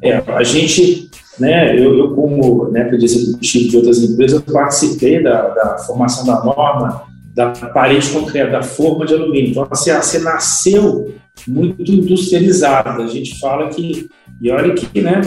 É, 0.03 0.23
a 0.27 0.43
gente, 0.43 1.11
né, 1.39 1.79
eu, 1.79 1.97
eu 1.99 2.15
como 2.15 2.71
né, 2.71 2.89
executivo 2.93 3.69
de 3.71 3.77
outras 3.77 3.99
empresas, 3.99 4.43
participei 4.43 5.23
da, 5.23 5.49
da 5.49 5.79
formação 5.79 6.25
da 6.27 6.45
norma 6.45 7.07
da 7.37 7.51
parede 7.51 8.09
concreta, 8.09 8.51
da 8.51 8.63
forma 8.63 9.05
de 9.05 9.13
alumínio. 9.13 9.51
Então, 9.51 9.69
assim, 9.71 9.91
a 9.91 10.01
CAC 10.01 10.19
nasceu 10.21 11.15
muito 11.49 11.83
industrializada. 11.91 13.03
A 13.03 13.07
gente 13.07 13.39
fala 13.39 13.69
que, 13.69 14.09
e 14.41 14.51
olha 14.51 14.75
que, 14.75 15.01
né, 15.01 15.21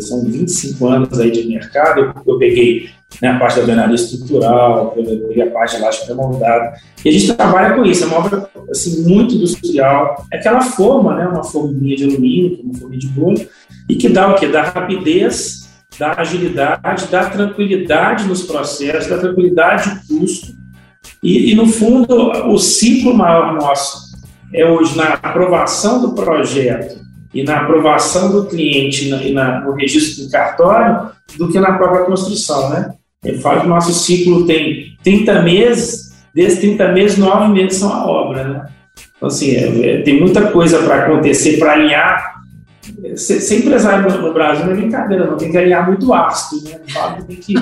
são 0.00 0.24
25 0.24 0.86
anos 0.86 1.20
aí 1.20 1.30
de 1.30 1.46
mercado, 1.46 2.00
eu, 2.00 2.12
eu 2.26 2.38
peguei 2.38 2.90
né, 3.20 3.28
a 3.28 3.38
parte 3.38 3.56
da 3.56 3.62
alvenaria 3.62 3.94
estrutural, 3.94 4.94
eu 4.96 5.04
peguei 5.04 5.42
a 5.42 5.50
parte 5.50 5.76
de 5.76 6.04
pré-moldada, 6.06 6.74
e 7.04 7.08
a 7.08 7.12
gente 7.12 7.34
trabalha 7.34 7.74
com 7.74 7.84
isso, 7.84 8.04
é 8.04 8.06
uma 8.06 8.18
obra, 8.18 8.48
assim, 8.70 9.02
muito 9.02 9.34
industrial, 9.34 10.24
é 10.32 10.36
aquela 10.36 10.60
forma, 10.60 11.14
né, 11.16 11.26
uma 11.26 11.44
forminha 11.44 11.96
de 11.96 12.04
alumínio, 12.04 12.60
uma 12.62 12.74
forminha 12.74 13.00
de 13.00 13.08
bolo, 13.08 13.46
e 13.88 13.96
que 13.96 14.08
dá 14.08 14.30
o 14.30 14.34
quê? 14.36 14.48
Dá 14.48 14.62
rapidez, 14.62 15.68
dá 15.98 16.14
agilidade, 16.16 17.08
dá 17.10 17.28
tranquilidade 17.28 18.26
nos 18.26 18.42
processos, 18.42 19.08
dá 19.08 19.18
tranquilidade 19.18 20.00
de 20.00 20.08
custo, 20.08 20.62
e, 21.22 21.52
e 21.52 21.54
no 21.54 21.66
fundo, 21.66 22.30
o 22.48 22.58
ciclo 22.58 23.14
maior 23.14 23.54
nosso 23.54 24.01
é 24.52 24.64
hoje 24.64 24.96
na 24.96 25.14
aprovação 25.14 26.00
do 26.00 26.12
projeto 26.14 27.00
e 27.32 27.42
na 27.42 27.60
aprovação 27.60 28.30
do 28.30 28.46
cliente 28.46 29.08
e 29.08 29.32
na, 29.32 29.60
no 29.60 29.72
registro 29.72 30.24
do 30.24 30.30
cartório 30.30 31.10
do 31.38 31.50
que 31.50 31.58
na 31.58 31.72
própria 31.72 32.04
construção, 32.04 32.70
né? 32.70 32.92
Eu 33.24 33.38
falo 33.40 33.60
que 33.60 33.66
o 33.66 33.70
nosso 33.70 33.92
ciclo 33.92 34.46
tem 34.46 34.96
30 35.02 35.42
meses, 35.42 36.12
desses 36.34 36.58
30 36.58 36.92
meses, 36.92 37.18
9 37.18 37.52
meses 37.52 37.78
são 37.78 37.92
a 37.92 38.04
obra, 38.06 38.44
né? 38.44 38.66
Então, 39.16 39.28
assim, 39.28 39.54
é, 39.54 39.86
é, 39.86 40.02
tem 40.02 40.20
muita 40.20 40.50
coisa 40.50 40.82
para 40.82 41.04
acontecer, 41.04 41.58
para 41.58 41.72
alinhar 41.72 42.32
ser, 43.16 43.40
ser 43.40 43.60
empresário 43.60 44.10
no, 44.10 44.28
no, 44.28 44.34
Brasil 44.34 44.66
não 44.66 44.72
é 44.72 44.76
brincadeira, 44.76 45.26
não. 45.26 45.36
Tem 45.36 45.50
que 45.50 45.56
alinhar 45.56 45.86
muito 45.86 46.12
ácido, 46.12 46.68
né? 46.68 46.80
Tem 47.26 47.36
que 47.36 47.54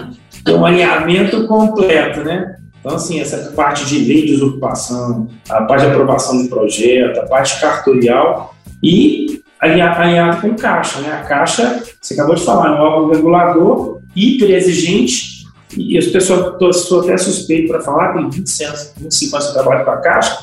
ter 0.44 0.52
um 0.54 0.64
alinhamento 0.64 1.47
completo, 1.47 2.25
né? 2.25 2.56
Então, 2.80 2.96
assim, 2.96 3.20
essa 3.20 3.52
parte 3.52 3.84
de 3.87 3.99
lei 3.99 4.22
de 4.22 4.32
desocupação, 4.32 5.28
a 5.49 5.62
parte 5.62 5.84
de 5.84 5.90
aprovação 5.90 6.42
do 6.42 6.49
projeto, 6.49 7.20
a 7.20 7.26
parte 7.26 7.60
cartorial 7.60 8.54
e 8.82 9.42
alinhado 9.60 10.40
com 10.40 10.54
caixa, 10.54 11.00
né? 11.00 11.12
A 11.12 11.22
caixa, 11.25 11.82
você 12.00 12.14
acabou 12.14 12.34
de 12.34 12.42
falar, 12.42 12.68
é 12.68 12.80
um 12.80 12.82
órgão 12.82 13.10
regulador, 13.10 14.00
hiper 14.16 14.50
exigente, 14.50 15.40
e 15.76 15.96
as 15.99 16.06
pessoas, 16.06 16.54
estou 16.76 17.00
até 17.02 17.16
suspeito 17.18 17.68
para 17.68 17.80
falar, 17.80 18.14
tem 18.14 18.28
20 18.28 18.64
anos, 18.64 18.92
25 18.96 19.37
anos 19.37 19.49
de 19.49 19.54
trabalho 19.54 19.84
com 19.84 19.90
a 19.90 19.96
caixa, 19.99 20.38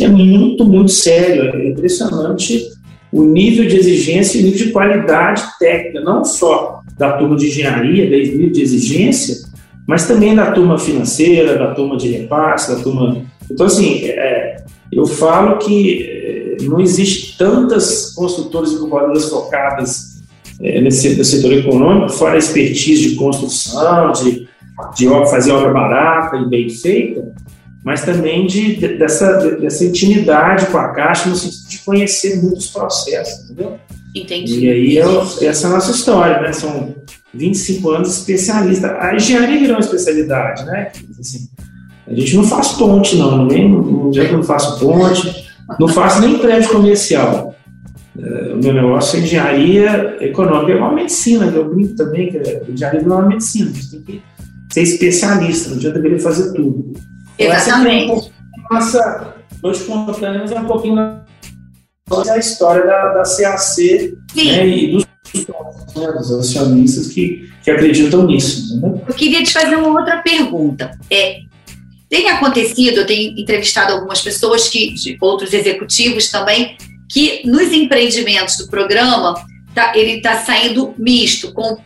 é 0.00 0.08
muito, 0.08 0.64
muito 0.64 0.90
sério, 0.90 1.44
é 1.44 1.68
impressionante 1.68 2.68
o 3.10 3.24
nível 3.24 3.66
de 3.66 3.76
exigência 3.76 4.38
e 4.38 4.42
o 4.42 4.44
nível 4.44 4.66
de 4.66 4.72
qualidade 4.72 5.42
técnica, 5.58 6.00
não 6.00 6.24
só 6.24 6.82
da 6.98 7.12
turma 7.12 7.36
de 7.36 7.46
engenharia, 7.46 8.08
desse 8.08 8.32
nível 8.32 8.52
de 8.52 8.60
exigência, 8.60 9.47
mas 9.88 10.06
também 10.06 10.36
da 10.36 10.52
turma 10.52 10.78
financeira, 10.78 11.58
da 11.58 11.72
turma 11.74 11.96
de 11.96 12.12
repasse, 12.12 12.76
da 12.76 12.82
turma. 12.82 13.24
Então, 13.50 13.64
assim, 13.64 14.04
é, 14.04 14.62
eu 14.92 15.06
falo 15.06 15.56
que 15.56 16.58
é, 16.60 16.62
não 16.64 16.78
existe 16.78 17.38
tantas 17.38 18.12
construtoras 18.12 18.70
e 18.70 18.74
incubadoras 18.74 19.30
focadas 19.30 20.20
é, 20.60 20.78
nesse, 20.82 21.16
nesse, 21.16 21.36
setor 21.36 21.54
econômico, 21.54 22.12
fora 22.12 22.34
a 22.34 22.38
expertise 22.38 23.08
de 23.08 23.16
construção, 23.16 24.12
de, 24.12 24.46
de 24.94 25.08
fazer 25.30 25.52
obra 25.52 25.72
barata 25.72 26.36
e 26.36 26.46
bem 26.50 26.68
feita, 26.68 27.26
mas 27.82 28.04
também 28.04 28.46
de, 28.46 28.76
de, 28.76 28.88
dessa, 28.98 29.38
dessa 29.56 29.86
intimidade 29.86 30.66
com 30.66 30.76
a 30.76 30.88
Caixa, 30.88 31.30
no 31.30 31.34
sentido 31.34 31.66
de 31.66 31.78
conhecer 31.78 32.42
muitos 32.42 32.66
processos, 32.66 33.44
entendeu? 33.44 33.78
Entendi. 34.14 34.66
E 34.66 34.70
aí, 34.70 34.96
eu, 34.98 35.22
essa 35.40 35.66
é 35.66 35.70
a 35.70 35.72
nossa 35.72 35.92
história, 35.92 36.42
né? 36.42 36.52
São 36.52 36.94
25 37.34 37.90
anos 37.90 38.18
especialista. 38.18 38.96
A 39.00 39.14
engenharia 39.14 39.58
virou 39.58 39.76
uma 39.76 39.80
especialidade, 39.80 40.64
né? 40.64 40.90
Assim, 41.18 41.48
a 42.06 42.14
gente 42.14 42.36
não 42.36 42.44
faz 42.44 42.68
ponte, 42.72 43.16
não. 43.16 43.46
Nem, 43.46 43.68
no 43.68 44.10
dia 44.10 44.26
que 44.26 44.32
eu 44.32 44.38
não 44.38 44.44
faço 44.44 44.78
ponte, 44.80 45.48
não 45.78 45.88
faço 45.88 46.20
nem 46.20 46.38
prédio 46.38 46.70
comercial. 46.70 47.54
É, 48.18 48.52
o 48.54 48.56
meu 48.56 48.72
negócio 48.72 49.18
é 49.18 49.22
engenharia 49.22 50.16
econômica, 50.20 50.72
é 50.72 50.76
uma 50.76 50.92
medicina, 50.92 51.50
que 51.52 51.56
eu 51.56 51.68
brinco 51.68 51.94
também, 51.94 52.30
que 52.30 52.38
a 52.38 52.70
engenharia 52.70 53.00
virou 53.00 53.18
uma 53.18 53.28
medicina. 53.28 53.70
A 53.70 53.74
gente 53.74 53.90
tem 53.90 54.02
que 54.02 54.22
ser 54.70 54.82
especialista, 54.82 55.70
não 55.70 55.76
adianta 55.76 56.00
querer 56.00 56.18
fazer 56.18 56.52
tudo. 56.52 56.92
Então, 57.38 57.54
Exatamente. 57.54 58.32
Nossa, 58.70 59.34
hoje 59.62 59.84
contando 59.84 60.52
é 60.52 60.60
um 60.60 60.64
pouquinho 60.64 60.96
da 60.96 62.38
história 62.38 62.84
da, 62.86 63.14
da 63.14 63.22
CAC 63.22 64.16
né, 64.34 64.66
e 64.66 64.92
dos 64.92 65.06
dos 65.94 66.32
acionistas 66.32 67.08
que, 67.08 67.50
que 67.62 67.70
acreditam 67.70 68.26
nisso. 68.26 68.80
Né? 68.80 69.02
Eu 69.06 69.14
queria 69.14 69.42
te 69.42 69.52
fazer 69.52 69.76
uma 69.76 69.98
outra 69.98 70.18
pergunta. 70.18 70.98
É, 71.10 71.40
tem 72.08 72.28
acontecido, 72.28 72.98
eu 72.98 73.06
tenho 73.06 73.38
entrevistado 73.38 73.92
algumas 73.92 74.20
pessoas, 74.20 74.68
que, 74.68 74.94
outros 75.20 75.52
executivos 75.52 76.30
também, 76.30 76.76
que 77.10 77.46
nos 77.46 77.72
empreendimentos 77.72 78.56
do 78.56 78.68
programa 78.68 79.34
tá, 79.74 79.92
ele 79.94 80.12
está 80.12 80.38
saindo 80.38 80.94
misto, 80.96 81.52
com, 81.52 81.78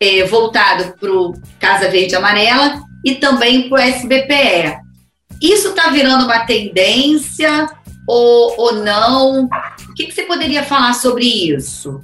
é, 0.00 0.24
voltado 0.24 0.94
para 0.98 1.12
o 1.12 1.34
Casa 1.58 1.88
Verde 1.88 2.14
Amarela 2.14 2.82
e 3.04 3.14
também 3.14 3.68
para 3.68 3.78
o 3.78 3.82
SBPE. 3.82 4.78
Isso 5.40 5.68
está 5.68 5.90
virando 5.90 6.24
uma 6.24 6.40
tendência 6.40 7.68
ou, 8.06 8.54
ou 8.58 8.74
não? 8.74 9.44
O 9.44 9.94
que, 9.94 10.06
que 10.06 10.12
você 10.12 10.24
poderia 10.24 10.64
falar 10.64 10.92
sobre 10.94 11.24
isso? 11.24 12.00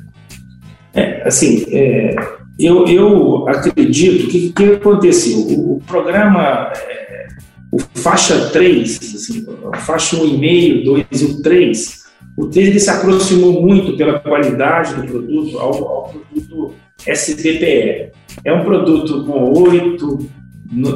É, 0.97 1.29
assim, 1.29 1.67
é, 1.71 2.17
eu, 2.59 2.87
eu 2.87 3.49
acredito 3.49 4.29
que 4.29 4.49
o 4.49 4.53
que 4.55 4.65
aconteceu? 4.77 5.39
O, 5.39 5.77
o 5.77 5.83
programa, 5.87 6.73
é, 6.75 7.27
o 7.71 7.79
faixa 8.01 8.49
3, 8.49 8.99
assim, 9.15 9.47
faixa 9.81 10.17
1,5, 10.17 10.85
2 10.85 11.07
e 11.21 11.25
o 11.27 11.43
3, 11.43 12.07
o 12.39 12.47
3 12.47 12.69
ele 12.69 12.81
se 12.81 12.89
aproximou 12.89 13.61
muito 13.61 13.95
pela 13.95 14.19
qualidade 14.19 14.95
do 14.95 15.07
produto 15.07 15.59
ao, 15.59 15.75
ao 15.75 16.09
produto 16.09 16.75
SBPE. 17.07 18.13
É 18.43 18.53
um 18.53 18.65
produto 18.65 19.25
com 19.25 19.53
8, 19.53 20.31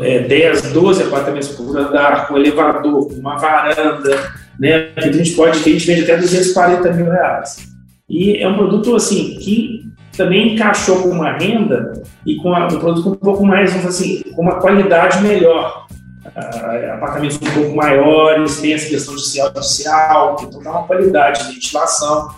é, 0.02 0.20
10, 0.20 0.72
12 0.72 1.02
apartamentos 1.02 1.48
por 1.48 1.76
andar, 1.76 2.26
com 2.26 2.38
elevador, 2.38 3.06
com 3.06 3.14
uma 3.14 3.36
varanda, 3.36 4.32
né? 4.58 4.88
A 4.96 5.10
gente 5.10 5.32
pode, 5.32 5.58
a 5.58 5.62
gente 5.62 5.86
vende 5.86 6.02
até 6.04 6.16
240 6.16 6.92
mil 6.92 7.06
reais. 7.06 7.68
E 8.08 8.38
é 8.38 8.48
um 8.48 8.56
produto 8.56 8.96
assim 8.96 9.36
que 9.38 9.79
também 10.16 10.54
encaixou 10.54 11.02
com 11.02 11.10
uma 11.10 11.32
renda 11.32 12.02
e 12.26 12.36
com 12.36 12.52
um 12.52 12.78
produto 12.78 13.10
um 13.10 13.14
pouco 13.14 13.44
mais, 13.44 13.72
vamos 13.72 13.86
assim, 13.86 14.22
com 14.34 14.42
uma 14.42 14.60
qualidade 14.60 15.22
melhor. 15.22 15.86
Uh, 16.24 16.92
apartamentos 16.94 17.36
um 17.36 17.54
pouco 17.54 17.74
maiores, 17.74 18.60
tem 18.60 18.74
essa 18.74 18.88
questão 18.88 19.16
de 19.16 19.26
ser 19.26 19.50
social, 19.54 20.36
então 20.42 20.62
dá 20.62 20.70
uma 20.70 20.82
qualidade 20.84 21.46
de 21.46 21.54
ventilação. 21.54 22.28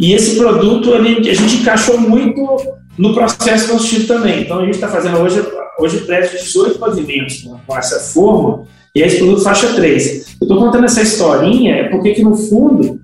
E 0.00 0.12
esse 0.12 0.36
produto 0.36 0.94
ele, 0.94 1.28
a 1.28 1.34
gente 1.34 1.56
encaixou 1.56 1.98
muito 1.98 2.58
no 2.96 3.14
processo 3.14 3.70
construtivo 3.70 4.06
também. 4.06 4.42
Então 4.42 4.58
a 4.58 4.64
gente 4.64 4.74
está 4.74 4.88
fazendo 4.88 5.18
hoje, 5.18 5.44
hoje 5.78 5.98
prédio 6.00 6.38
de 6.38 6.44
18 6.44 6.78
pavimentos 6.78 7.42
com, 7.42 7.58
com 7.58 7.76
essa 7.76 8.00
forma, 8.00 8.64
e 8.94 9.02
esse 9.02 9.18
produto 9.18 9.42
faixa 9.42 9.74
3. 9.74 10.36
Eu 10.40 10.44
estou 10.46 10.58
contando 10.58 10.84
essa 10.84 11.02
historinha 11.02 11.74
é 11.76 11.88
porque 11.88 12.12
que 12.12 12.22
no 12.22 12.34
fundo 12.34 13.00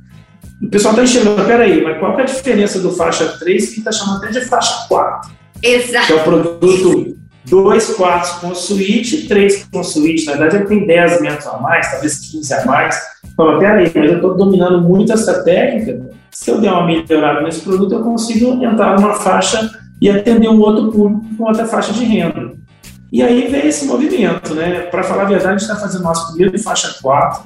o 0.62 0.68
pessoal 0.68 0.92
está 0.92 1.04
enxergando, 1.04 1.44
peraí, 1.44 1.82
mas 1.82 1.98
qual 1.98 2.18
é 2.18 2.22
a 2.22 2.26
diferença 2.26 2.78
do 2.78 2.90
faixa 2.92 3.26
3 3.38 3.70
que 3.70 3.78
está 3.78 3.92
chamando 3.92 4.24
até 4.24 4.30
de 4.30 4.40
faixa 4.42 4.86
4? 4.88 5.30
Exato. 5.62 6.06
Que 6.06 6.12
é 6.12 6.16
o 6.16 6.24
produto 6.24 7.16
2 7.46 7.94
quartos 7.94 8.30
com 8.32 8.54
suíte, 8.54 9.26
3 9.28 9.68
com 9.70 9.82
suíte. 9.82 10.26
Na 10.26 10.32
verdade, 10.32 10.56
ele 10.56 10.66
tem 10.66 10.86
10 10.86 11.20
metros 11.20 11.46
a 11.46 11.58
mais, 11.58 11.90
talvez 11.90 12.18
15 12.18 12.54
a 12.54 12.64
mais. 12.64 12.98
Fala, 13.36 13.58
peraí, 13.58 13.90
mas 13.94 14.10
eu 14.10 14.16
estou 14.16 14.36
dominando 14.36 14.80
muito 14.80 15.12
essa 15.12 15.42
técnica. 15.42 16.10
Se 16.30 16.50
eu 16.50 16.60
der 16.60 16.72
uma 16.72 16.86
melhorada 16.86 17.42
nesse 17.42 17.60
produto, 17.60 17.94
eu 17.94 18.02
consigo 18.02 18.64
entrar 18.64 18.98
numa 18.98 19.14
faixa 19.14 19.70
e 20.00 20.08
atender 20.10 20.48
um 20.48 20.60
outro 20.60 20.90
público 20.90 21.36
com 21.36 21.44
outra 21.44 21.66
faixa 21.66 21.92
de 21.92 22.04
renda. 22.04 22.52
E 23.12 23.22
aí 23.22 23.46
veio 23.48 23.66
esse 23.66 23.84
movimento, 23.86 24.54
né? 24.54 24.80
Para 24.90 25.02
falar 25.02 25.22
a 25.22 25.26
verdade, 25.26 25.48
a 25.48 25.58
gente 25.58 25.62
está 25.62 25.76
fazendo 25.76 26.02
nosso 26.02 26.28
primeiro 26.28 26.58
faixa 26.58 26.96
4 27.00 27.44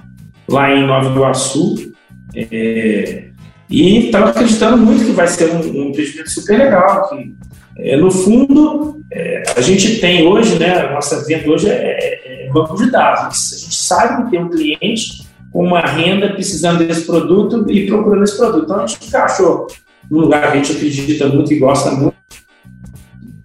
lá 0.49 0.71
em 0.71 0.87
Nova 0.87 1.11
Iguaçu. 1.11 1.93
É, 2.35 3.29
e 3.71 4.07
estava 4.07 4.31
acreditando 4.31 4.79
muito 4.79 5.05
que 5.05 5.13
vai 5.13 5.27
ser 5.27 5.51
um, 5.51 5.59
um 5.59 5.89
empreendimento 5.89 6.31
super 6.31 6.59
legal. 6.59 7.09
Que, 7.09 7.35
é, 7.79 7.97
no 7.97 8.11
fundo, 8.11 9.01
é, 9.13 9.43
a 9.57 9.61
gente 9.61 10.01
tem 10.01 10.27
hoje, 10.27 10.59
né? 10.59 10.81
A 10.81 10.93
nossa 10.95 11.25
venda 11.25 11.49
hoje 11.51 11.69
é, 11.69 11.73
é, 11.73 12.47
é 12.47 12.51
banco 12.51 12.77
de 12.77 12.91
dados. 12.91 13.53
A 13.53 13.59
gente 13.59 13.77
sabe 13.77 14.25
que 14.25 14.31
tem 14.31 14.43
um 14.43 14.49
cliente 14.49 15.27
com 15.53 15.65
uma 15.65 15.81
renda 15.81 16.31
precisando 16.31 16.85
desse 16.85 17.03
produto 17.03 17.71
e 17.71 17.87
procurando 17.87 18.25
esse 18.25 18.37
produto. 18.37 18.65
Então 18.65 18.81
a 18.81 18.87
gente 18.87 19.07
encaixou 19.07 19.67
num 20.11 20.21
lugar 20.21 20.43
que 20.43 20.59
a 20.59 20.63
gente 20.63 20.73
acredita 20.73 21.29
muito 21.29 21.53
e 21.53 21.59
gosta 21.59 21.91
muito. 21.91 22.17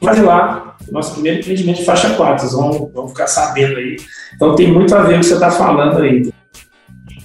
Fazer 0.02 0.24
lá 0.24 0.74
nosso 0.92 1.14
primeiro 1.14 1.40
empreendimento 1.40 1.80
de 1.80 1.86
faixa 1.86 2.10
4, 2.12 2.40
vocês 2.40 2.54
vão, 2.54 2.92
vão 2.94 3.08
ficar 3.08 3.28
sabendo 3.28 3.78
aí. 3.78 3.98
Então 4.36 4.56
tem 4.56 4.72
muito 4.72 4.94
a 4.96 5.02
ver 5.02 5.14
com 5.14 5.18
o 5.18 5.20
que 5.22 5.26
você 5.26 5.34
está 5.34 5.52
falando 5.52 6.02
aí. 6.02 6.32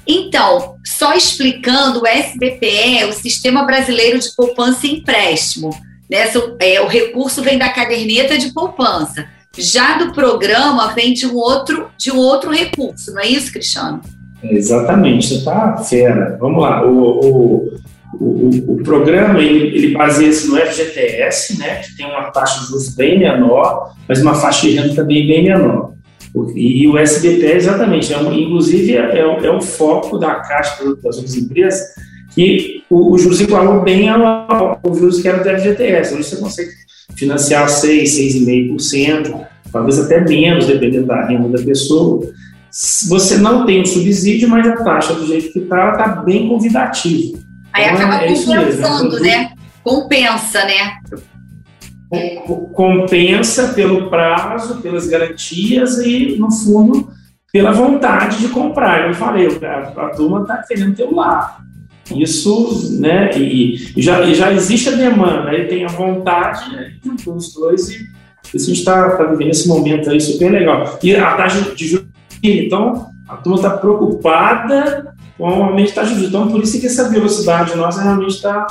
Então, 0.08 0.76
só 0.86 1.12
explicando, 1.12 2.00
o 2.00 2.06
SBPE 2.06 3.00
é 3.00 3.06
o 3.06 3.12
Sistema 3.12 3.64
Brasileiro 3.64 4.18
de 4.18 4.34
Poupança 4.34 4.86
e 4.86 4.94
Empréstimo. 4.94 5.68
Né? 6.10 6.20
É, 6.60 6.80
o 6.80 6.86
recurso 6.86 7.42
vem 7.42 7.58
da 7.58 7.68
caderneta 7.68 8.38
de 8.38 8.54
poupança. 8.54 9.26
Já 9.58 9.98
do 9.98 10.12
programa 10.12 10.94
vem 10.94 11.12
de 11.12 11.26
um 11.26 11.34
outro, 11.34 11.88
de 11.98 12.10
um 12.10 12.16
outro 12.16 12.50
recurso, 12.50 13.12
não 13.12 13.20
é 13.20 13.26
isso, 13.26 13.52
Cristiano? 13.52 14.00
Exatamente, 14.42 15.28
você 15.28 15.34
está 15.34 15.76
fera. 15.76 16.38
Vamos 16.40 16.62
lá, 16.62 16.86
o, 16.86 17.20
o, 17.20 17.78
o, 18.14 18.74
o 18.74 18.82
programa 18.82 19.40
ele, 19.40 19.76
ele 19.76 19.92
baseia-se 19.92 20.48
no 20.48 20.56
FGTS, 20.56 21.58
né, 21.58 21.82
que 21.82 21.96
tem 21.96 22.06
uma 22.06 22.30
taxa 22.30 22.60
de 22.60 22.66
juros 22.68 22.94
bem 22.94 23.18
menor, 23.18 23.92
mas 24.08 24.22
uma 24.22 24.34
faixa 24.34 24.68
de 24.68 24.76
renda 24.76 24.94
também 24.94 25.26
bem 25.26 25.44
menor. 25.44 25.92
E 26.54 26.86
o 26.86 26.98
SBP, 26.98 27.46
exatamente, 27.46 28.12
é 28.12 28.18
um, 28.18 28.32
inclusive 28.32 28.96
é, 28.96 29.18
é, 29.18 29.46
é, 29.46 29.50
o 29.50 29.60
foco 29.60 30.18
da 30.18 30.36
Caixa 30.36 30.84
das 31.02 31.16
outras 31.16 31.36
empresas, 31.36 31.80
que 32.34 32.82
o, 32.90 33.12
o 33.12 33.18
juros 33.18 33.40
igualou 33.40 33.82
bem 33.82 34.08
ao, 34.08 34.24
ao, 34.24 34.94
juros 34.94 35.20
que 35.20 35.28
era 35.28 35.42
do 35.42 35.60
FGTS. 35.60 36.14
Hoje 36.14 36.24
você 36.24 36.36
consegue 36.36 36.70
financiar 37.16 37.68
6, 37.68 38.10
6,5%, 38.10 39.46
talvez 39.72 39.98
até 39.98 40.20
menos, 40.20 40.66
dependendo 40.66 41.06
da 41.06 41.26
renda 41.26 41.48
da 41.48 41.64
pessoa 41.64 42.22
você 43.08 43.38
não 43.38 43.64
tem 43.64 43.82
o 43.82 43.86
subsídio, 43.86 44.48
mas 44.48 44.66
a 44.66 44.76
taxa 44.76 45.14
do 45.14 45.26
jeito 45.26 45.52
que 45.52 45.58
está, 45.60 45.92
está 45.92 46.08
bem 46.22 46.48
convidativa. 46.48 47.38
Aí 47.72 47.84
então, 47.84 47.96
acaba 47.96 48.24
é 48.24 48.34
compensando, 48.34 49.20
né? 49.20 49.52
Compensa, 49.82 50.64
né? 50.64 50.98
Compensa 52.72 53.68
pelo 53.74 54.08
prazo, 54.08 54.80
pelas 54.80 55.06
garantias 55.06 55.98
e, 55.98 56.36
no 56.38 56.50
fundo, 56.50 57.08
pela 57.52 57.72
vontade 57.72 58.38
de 58.38 58.48
comprar. 58.48 59.08
Eu 59.08 59.14
falei, 59.14 59.46
a, 59.46 59.78
a 59.78 60.10
turma 60.10 60.42
está 60.42 60.62
querendo 60.62 60.96
ter 60.96 61.04
o 61.04 61.14
lar. 61.14 61.62
Isso, 62.14 62.98
né? 62.98 63.30
E, 63.36 63.76
já, 64.00 64.22
já 64.32 64.52
existe 64.52 64.88
a 64.88 64.92
demanda, 64.92 65.50
aí 65.50 65.66
tem 65.66 65.84
a 65.84 65.88
vontade, 65.88 66.74
né, 66.74 66.94
os 67.26 67.52
dois, 67.52 67.90
e 67.90 68.06
a 68.54 68.58
gente 68.58 68.72
está 68.72 69.10
tá 69.10 69.24
vivendo 69.24 69.50
esse 69.50 69.68
momento 69.68 70.08
aí 70.08 70.20
super 70.20 70.50
legal. 70.50 70.98
E 71.02 71.14
a 71.14 71.34
taxa 71.34 71.74
de 71.74 71.86
juros 71.86 72.08
então, 72.42 73.10
a 73.28 73.36
turma 73.36 73.56
está 73.56 73.70
preocupada 73.70 75.14
com 75.36 75.76
da 75.76 75.86
taxa 75.92 76.14
de 76.14 76.14
juros. 76.14 76.28
Então, 76.28 76.48
por 76.48 76.62
isso 76.62 76.80
que 76.80 76.86
essa 76.86 77.08
velocidade 77.08 77.76
nossa 77.76 78.02
realmente 78.02 78.34
está 78.34 78.66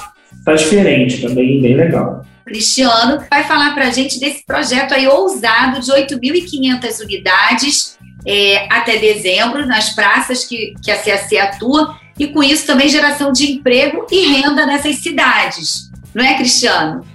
tá 0.47 0.55
diferente, 0.55 1.15
está 1.15 1.29
bem, 1.29 1.61
legal. 1.75 2.25
Cristiano 2.45 3.21
vai 3.29 3.43
falar 3.43 3.73
para 3.73 3.87
a 3.87 3.91
gente 3.91 4.17
desse 4.17 4.45
projeto 4.45 4.93
aí 4.93 5.05
ousado 5.05 5.81
de 5.81 5.91
8.500 5.91 7.03
unidades 7.03 7.97
é, 8.25 8.65
até 8.73 8.97
dezembro, 8.97 9.65
nas 9.65 9.89
praças 9.93 10.45
que, 10.45 10.73
que 10.81 10.89
a 10.89 10.97
CAC 10.97 11.37
atua, 11.37 11.97
e 12.17 12.27
com 12.27 12.41
isso 12.41 12.65
também 12.65 12.87
geração 12.87 13.33
de 13.33 13.51
emprego 13.51 14.07
e 14.09 14.25
renda 14.25 14.65
nessas 14.65 14.95
cidades. 14.95 15.91
Não 16.15 16.23
é, 16.23 16.35
Cristiano? 16.35 17.05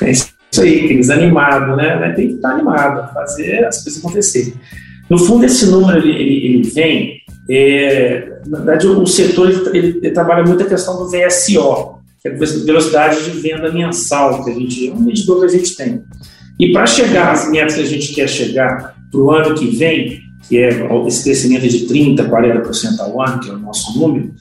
É 0.00 0.10
isso 0.10 0.32
aí, 0.58 0.84
aqueles 0.86 1.10
animados, 1.10 1.76
né? 1.76 2.12
Tem 2.16 2.28
que 2.28 2.34
estar 2.34 2.52
animado, 2.52 3.12
fazer 3.12 3.66
as 3.66 3.82
coisas 3.82 4.02
acontecerem. 4.02 4.54
No 5.10 5.18
fundo, 5.18 5.44
esse 5.44 5.66
número 5.66 5.98
ele, 5.98 6.10
ele, 6.10 6.46
ele 6.46 6.62
vem. 6.70 7.22
É, 7.50 8.38
na 8.46 8.58
verdade, 8.58 8.86
o 8.86 9.06
setor 9.06 9.50
ele, 9.74 10.00
ele, 10.02 10.10
trabalha 10.10 10.42
muito 10.42 10.62
a 10.62 10.66
questão 10.66 10.96
do 10.96 11.10
VSO, 11.10 11.91
que 12.22 12.28
é 12.28 12.32
a 12.32 12.36
velocidade 12.36 13.24
de 13.24 13.30
venda 13.40 13.72
mensal, 13.72 14.44
que 14.44 14.50
a 14.50 14.54
gente 14.54 14.88
é 14.88 14.92
um 14.92 15.00
medidor 15.00 15.40
que 15.40 15.46
a 15.46 15.48
gente 15.48 15.74
tem. 15.76 16.02
E 16.58 16.72
para 16.72 16.86
chegar 16.86 17.32
às 17.32 17.50
metas 17.50 17.74
que 17.74 17.80
a 17.80 17.86
gente 17.86 18.14
quer 18.14 18.28
chegar 18.28 18.94
para 19.10 19.20
o 19.20 19.32
ano 19.32 19.56
que 19.56 19.66
vem, 19.66 20.20
que 20.48 20.56
é 20.56 20.68
esse 21.06 21.24
crescimento 21.24 21.68
de 21.68 21.86
30%, 21.86 22.28
40% 22.28 23.00
ao 23.00 23.20
ano, 23.20 23.40
que 23.40 23.50
é 23.50 23.52
o 23.52 23.58
nosso 23.58 23.98
número, 23.98 24.32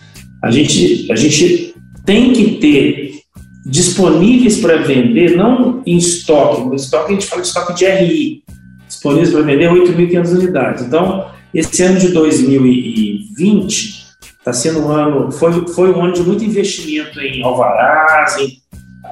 a 0.43 0.51
gente, 0.51 1.11
a 1.11 1.15
gente 1.15 1.73
tem 2.05 2.31
que 2.33 2.57
ter 2.57 3.21
disponíveis 3.65 4.59
para 4.59 4.77
vender, 4.77 5.35
não 5.35 5.81
em 5.85 5.97
estoque, 5.97 6.61
no 6.67 6.75
estoque 6.75 7.11
a 7.11 7.13
gente 7.13 7.25
fala 7.25 7.41
de 7.41 7.47
estoque 7.47 7.73
de 7.73 7.85
RI, 7.85 8.43
disponíveis 8.87 9.31
para 9.31 9.41
vender 9.41 9.71
8.500 9.71 10.31
unidades. 10.31 10.85
Então, 10.85 11.31
esse 11.53 11.81
ano 11.81 11.99
de 11.99 12.09
2020 12.09 14.00
está 14.41 14.51
sendo 14.51 14.85
um 14.85 14.91
ano, 14.91 15.31
foi, 15.31 15.67
foi 15.67 15.91
um 15.91 16.03
ano 16.03 16.13
de 16.13 16.23
muito 16.23 16.43
investimento 16.43 17.19
em 17.21 17.43
alvarás, 17.43 18.37
em, 18.37 18.57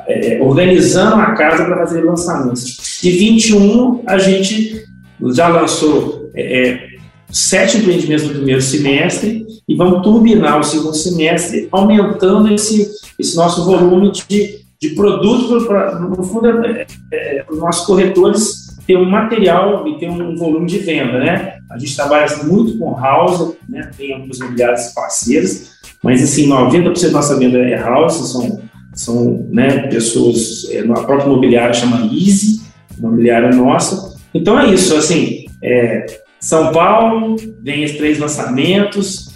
é, 0.07 0.39
organizando 0.41 1.15
a 1.15 1.33
casa 1.33 1.63
para 1.65 1.77
fazer 1.77 2.01
lançamentos. 2.01 2.99
De 3.01 3.11
21, 3.11 4.03
a 4.07 4.17
gente 4.17 4.83
já 5.31 5.47
lançou 5.47 6.29
é, 6.35 6.69
é, 6.69 6.89
sete 7.31 7.77
empreendimentos 7.77 8.25
no 8.25 8.33
primeiro 8.33 8.61
semestre 8.61 9.45
e 9.67 9.75
vamos 9.75 10.01
turbinar 10.01 10.59
o 10.59 10.63
segundo 10.63 10.95
semestre, 10.95 11.67
aumentando 11.71 12.51
esse, 12.51 12.89
esse 13.19 13.35
nosso 13.35 13.63
volume 13.65 14.11
de, 14.11 14.59
de 14.81 14.89
produto, 14.89 15.63
pra, 15.67 15.99
no 15.99 16.23
fundo, 16.23 16.47
é, 16.47 16.87
é, 17.13 17.37
é, 17.37 17.45
os 17.47 17.59
nossos 17.59 17.85
corretores 17.85 18.68
ter 18.89 18.97
um 18.97 19.07
material 19.07 19.87
e 19.87 19.99
ter 19.99 20.09
um 20.09 20.35
volume 20.35 20.65
de 20.65 20.79
venda, 20.79 21.19
né? 21.19 21.59
A 21.69 21.77
gente 21.77 21.95
trabalha 21.95 22.25
muito 22.43 22.75
com 22.79 22.99
house, 22.99 23.53
né? 23.69 23.91
Tem 23.95 24.15
alguns 24.15 24.39
imobiliários 24.39 24.87
parceiros, 24.95 25.73
mas 26.03 26.23
assim, 26.23 26.49
90% 26.49 27.03
da 27.03 27.11
nossa 27.11 27.37
venda 27.37 27.59
é 27.59 27.75
house, 27.75 28.31
são, 28.31 28.59
são 28.95 29.47
né, 29.51 29.85
pessoas, 29.89 30.67
é, 30.71 30.79
a 30.79 31.03
própria 31.03 31.27
imobiliária 31.27 31.71
chama 31.71 32.09
Easy, 32.11 32.61
imobiliária 32.97 33.51
nossa. 33.51 34.17
Então 34.33 34.59
é 34.59 34.73
isso, 34.73 34.95
assim, 34.95 35.45
é, 35.61 36.07
São 36.39 36.71
Paulo 36.71 37.35
vem 37.61 37.85
os 37.85 37.91
três 37.91 38.17
lançamentos, 38.17 39.29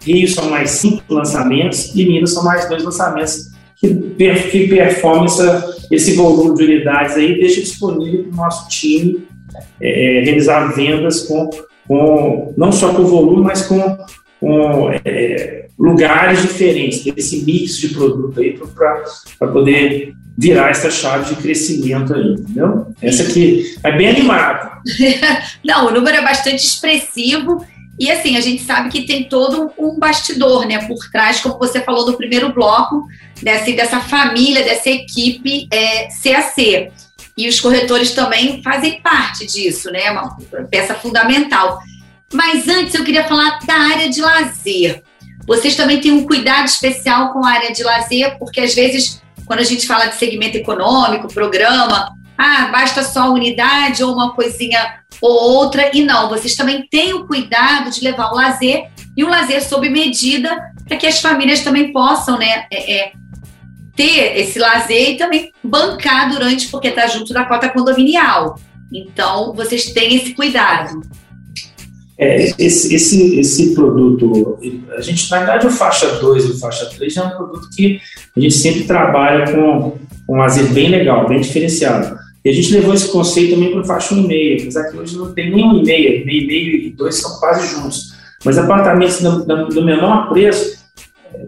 Rio 0.00 0.26
são 0.26 0.48
mais 0.48 0.70
cinco 0.70 1.02
lançamentos 1.12 1.94
e 1.94 2.06
Minas 2.06 2.32
são 2.32 2.42
mais 2.42 2.66
dois 2.66 2.82
lançamentos 2.82 3.50
que, 3.76 3.94
que 4.50 4.68
performam 4.68 5.26
essa 5.26 5.76
esse 5.90 6.14
volume 6.14 6.56
de 6.56 6.64
unidades 6.64 7.16
aí 7.16 7.38
deixa 7.38 7.60
disponível 7.60 8.24
para 8.24 8.32
o 8.32 8.36
nosso 8.36 8.68
time 8.68 9.26
é, 9.80 10.22
realizar 10.24 10.74
vendas 10.74 11.22
com, 11.22 11.48
com, 11.86 12.54
não 12.56 12.72
só 12.72 12.92
com 12.94 13.04
volume, 13.04 13.44
mas 13.44 13.62
com, 13.62 13.98
com 14.40 14.90
é, 15.04 15.66
lugares 15.78 16.42
diferentes, 16.42 17.06
esse 17.16 17.44
mix 17.44 17.78
de 17.78 17.88
produto 17.88 18.40
aí 18.40 18.58
para 19.38 19.48
poder 19.48 20.12
virar 20.38 20.70
essa 20.70 20.90
chave 20.90 21.34
de 21.34 21.40
crescimento 21.40 22.14
aí, 22.14 22.32
entendeu? 22.32 22.86
Essa 23.00 23.22
aqui 23.22 23.74
é 23.82 23.96
bem 23.96 24.08
animada. 24.08 24.72
não, 25.64 25.86
o 25.86 25.90
número 25.90 26.16
é 26.16 26.22
bastante 26.22 26.64
expressivo 26.64 27.64
e 27.98 28.10
assim, 28.10 28.36
a 28.36 28.40
gente 28.40 28.62
sabe 28.62 28.90
que 28.90 29.06
tem 29.06 29.24
todo 29.24 29.70
um 29.78 29.98
bastidor, 29.98 30.66
né, 30.66 30.86
por 30.86 30.98
trás, 31.10 31.40
como 31.40 31.58
você 31.58 31.80
falou 31.80 32.10
no 32.10 32.16
primeiro 32.16 32.52
bloco, 32.52 33.06
dessa, 33.42 33.72
dessa 33.72 34.00
família, 34.00 34.64
dessa 34.64 34.90
equipe 34.90 35.68
é, 35.72 36.08
CAC. 36.08 36.90
E 37.36 37.48
os 37.48 37.60
corretores 37.60 38.12
também 38.12 38.62
fazem 38.62 39.00
parte 39.02 39.46
disso, 39.46 39.90
né, 39.90 40.10
uma 40.10 40.36
peça 40.70 40.94
fundamental. 40.94 41.78
Mas 42.32 42.66
antes 42.66 42.94
eu 42.94 43.04
queria 43.04 43.24
falar 43.24 43.58
da 43.66 43.74
área 43.74 44.08
de 44.08 44.20
lazer. 44.20 45.02
Vocês 45.46 45.76
também 45.76 46.00
têm 46.00 46.12
um 46.12 46.26
cuidado 46.26 46.66
especial 46.66 47.32
com 47.32 47.44
a 47.44 47.50
área 47.50 47.72
de 47.72 47.84
lazer, 47.84 48.36
porque 48.38 48.60
às 48.60 48.74
vezes, 48.74 49.22
quando 49.44 49.60
a 49.60 49.64
gente 49.64 49.86
fala 49.86 50.06
de 50.06 50.16
segmento 50.16 50.56
econômico, 50.56 51.32
programa, 51.32 52.10
ah, 52.36 52.68
basta 52.72 53.02
só 53.02 53.22
a 53.22 53.30
unidade 53.30 54.02
ou 54.02 54.12
uma 54.12 54.34
coisinha 54.34 55.00
ou 55.20 55.30
outra. 55.30 55.90
E 55.94 56.02
não, 56.02 56.28
vocês 56.28 56.56
também 56.56 56.86
têm 56.90 57.14
o 57.14 57.26
cuidado 57.26 57.90
de 57.90 58.02
levar 58.02 58.32
o 58.32 58.34
lazer 58.34 58.90
e 59.16 59.24
um 59.24 59.28
lazer 59.28 59.62
sob 59.62 59.88
medida 59.88 60.72
para 60.86 60.96
que 60.96 61.06
as 61.06 61.20
famílias 61.20 61.60
também 61.60 61.92
possam 61.92 62.38
né, 62.38 62.66
é, 62.70 62.92
é, 62.98 63.12
ter 63.96 64.38
esse 64.38 64.58
lazer 64.58 65.12
e 65.12 65.16
também 65.16 65.50
bancar 65.64 66.30
durante, 66.30 66.68
porque 66.68 66.88
está 66.88 67.06
junto 67.06 67.32
da 67.32 67.44
cota 67.44 67.68
condominial. 67.70 68.58
Então, 68.92 69.52
vocês 69.54 69.86
têm 69.86 70.14
esse 70.14 70.34
cuidado. 70.34 71.00
É, 72.18 72.44
esse, 72.58 72.94
esse, 72.94 73.38
esse 73.38 73.74
produto, 73.74 74.58
a 74.96 75.00
gente, 75.00 75.30
na 75.30 75.38
verdade, 75.38 75.66
o 75.66 75.70
faixa 75.70 76.06
2 76.18 76.44
e 76.44 76.50
o 76.52 76.58
faixa 76.58 76.86
3 76.86 77.16
é 77.16 77.22
um 77.22 77.30
produto 77.30 77.68
que 77.74 78.00
a 78.34 78.40
gente 78.40 78.54
sempre 78.54 78.84
trabalha 78.84 79.52
com, 79.52 79.98
um 80.28 80.36
lazer 80.36 80.66
bem 80.72 80.88
legal, 80.88 81.28
bem 81.28 81.40
diferenciado. 81.40 82.16
E 82.44 82.48
a 82.48 82.52
gente 82.52 82.72
levou 82.72 82.94
esse 82.94 83.08
conceito 83.08 83.54
também 83.54 83.70
para 83.72 83.80
o 83.80 83.84
faixa 83.84 84.14
1,5, 84.14 84.60
apesar 84.62 84.84
que 84.84 84.96
hoje 84.96 85.16
não 85.16 85.32
tem 85.32 85.50
nem 85.50 85.64
1,5, 85.64 85.84
meio, 85.84 86.24
meio 86.24 86.76
e 86.86 86.90
dois 86.90 87.16
são 87.16 87.38
quase 87.38 87.66
juntos. 87.66 88.14
Mas 88.44 88.56
apartamentos 88.56 89.20
do, 89.20 89.44
do 89.68 89.84
menor 89.84 90.28
preço, 90.28 90.85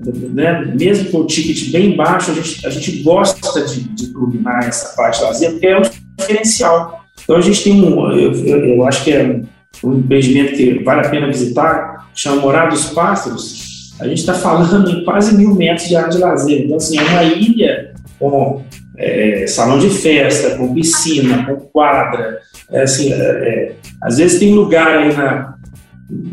né, 0.04 0.64
mesmo 0.78 1.10
com 1.10 1.18
o 1.18 1.26
ticket 1.26 1.70
bem 1.70 1.96
baixo, 1.96 2.30
a 2.30 2.34
gente, 2.34 2.66
a 2.66 2.70
gente 2.70 3.02
gosta 3.02 3.64
de, 3.64 3.80
de 3.80 4.12
turbinar 4.12 4.66
essa 4.66 4.94
parte 4.96 5.22
lazer, 5.22 5.52
porque 5.52 5.66
é 5.66 5.78
um 5.78 5.82
diferencial. 6.16 7.04
Então 7.22 7.36
a 7.36 7.40
gente 7.40 7.62
tem 7.62 7.82
um, 7.82 8.10
eu, 8.12 8.32
eu, 8.32 8.64
eu 8.66 8.86
acho 8.86 9.04
que 9.04 9.12
é 9.12 9.40
um 9.84 9.98
empreendimento 9.98 10.54
que 10.54 10.82
vale 10.82 11.06
a 11.06 11.10
pena 11.10 11.26
visitar, 11.26 12.08
chama 12.14 12.40
Morada 12.40 12.70
dos 12.70 12.86
Pássaros. 12.86 13.94
A 14.00 14.06
gente 14.06 14.18
está 14.18 14.34
falando 14.34 14.90
em 14.90 15.04
quase 15.04 15.36
mil 15.36 15.54
metros 15.54 15.88
de 15.88 15.96
área 15.96 16.08
de 16.08 16.18
lazer. 16.18 16.64
Então, 16.64 16.76
assim, 16.76 16.98
é 16.98 17.02
uma 17.02 17.24
ilha 17.24 17.94
com 18.18 18.62
é, 18.96 19.46
salão 19.46 19.78
de 19.78 19.90
festa, 19.90 20.56
com 20.56 20.72
piscina, 20.72 21.44
com 21.46 21.56
quadra. 21.56 22.38
É, 22.70 22.82
assim, 22.82 23.12
é, 23.12 23.16
é 23.16 23.72
às 24.02 24.18
vezes 24.18 24.38
tem 24.38 24.54
lugar 24.54 24.86
aí 24.86 25.16
na, 25.16 25.54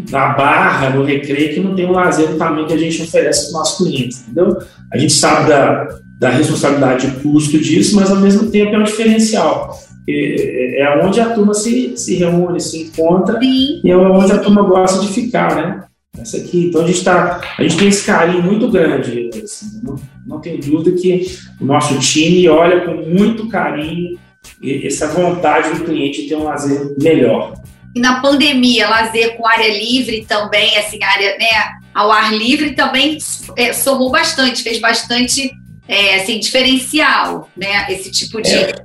na 0.09 0.29
barra, 0.29 0.89
no 0.89 1.03
recreio, 1.03 1.53
que 1.53 1.59
não 1.59 1.75
tem 1.75 1.85
um 1.85 1.91
lazer 1.91 2.29
do 2.29 2.37
tamanho 2.37 2.67
que 2.67 2.73
a 2.73 2.77
gente 2.77 3.01
oferece 3.01 3.41
para 3.41 3.47
os 3.47 3.53
nossos 3.53 3.77
clientes, 3.77 4.21
entendeu? 4.21 4.57
A 4.91 4.97
gente 4.97 5.13
sabe 5.13 5.49
da, 5.49 5.87
da 6.19 6.29
responsabilidade 6.29 7.07
de 7.07 7.19
custo 7.19 7.57
disso, 7.59 7.95
mas 7.95 8.09
ao 8.09 8.17
mesmo 8.17 8.49
tempo 8.49 8.73
é 8.73 8.79
um 8.79 8.83
diferencial. 8.83 9.77
É, 10.07 10.81
é 10.81 11.05
onde 11.05 11.19
a 11.19 11.31
turma 11.31 11.53
se, 11.53 11.97
se 11.97 12.15
reúne, 12.15 12.59
se 12.61 12.83
encontra 12.83 13.39
Sim. 13.39 13.81
e 13.83 13.91
é 13.91 13.97
onde 13.97 14.31
a 14.31 14.37
turma 14.37 14.61
gosta 14.61 15.05
de 15.05 15.11
ficar, 15.11 15.55
né? 15.55 15.83
Essa 16.17 16.37
aqui, 16.37 16.67
então 16.67 16.81
a 16.81 16.87
gente 16.87 17.03
tá, 17.03 17.41
a 17.57 17.61
gente 17.61 17.77
tem 17.77 17.89
esse 17.89 18.05
carinho 18.05 18.41
muito 18.41 18.71
grande, 18.71 19.29
assim, 19.43 19.81
não, 19.83 19.95
não 20.25 20.39
tenho 20.39 20.61
dúvida 20.61 20.95
que 20.95 21.25
o 21.59 21.65
nosso 21.65 21.99
time 21.99 22.47
olha 22.47 22.85
com 22.85 22.93
muito 23.09 23.49
carinho 23.49 24.17
essa 24.63 25.07
vontade 25.07 25.77
do 25.77 25.83
cliente 25.83 26.21
de 26.21 26.29
ter 26.29 26.35
um 26.35 26.43
lazer 26.43 26.95
melhor. 27.01 27.53
E 27.95 27.99
na 28.01 28.19
pandemia, 28.19 28.89
lazer 28.89 29.37
com 29.37 29.47
área 29.47 29.69
livre 29.69 30.25
também, 30.27 30.77
assim, 30.77 31.01
área, 31.01 31.37
né, 31.37 31.47
ao 31.93 32.11
ar 32.11 32.33
livre 32.33 32.75
também 32.75 33.17
é, 33.55 33.71
somou 33.71 34.11
bastante, 34.11 34.61
fez 34.61 34.81
bastante, 34.81 35.49
é, 35.87 36.15
assim, 36.15 36.37
diferencial, 36.37 37.49
né, 37.55 37.89
esse 37.89 38.11
tipo 38.11 38.41
de... 38.41 38.53
É. 38.53 38.75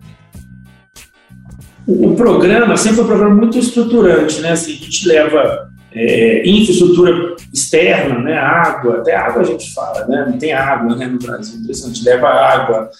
O, 1.88 2.14
programa 2.14 2.76
sempre 2.76 2.98
foi 2.98 3.04
um 3.04 3.08
programa 3.08 3.34
muito 3.34 3.58
estruturante, 3.58 4.40
né, 4.40 4.52
assim, 4.52 4.74
a 4.74 4.84
gente 4.84 5.08
leva 5.08 5.68
é, 5.92 6.48
infraestrutura 6.48 7.36
externa, 7.52 8.18
né, 8.20 8.38
água, 8.38 8.98
até 8.98 9.14
água 9.14 9.42
a 9.42 9.44
gente 9.44 9.74
fala, 9.74 10.06
né, 10.06 10.26
não 10.28 10.38
tem 10.38 10.52
água 10.52 10.94
né, 10.94 11.06
no 11.06 11.18
Brasil, 11.18 11.58
interessante, 11.58 12.04
leva 12.04 12.28
água, 12.28 12.90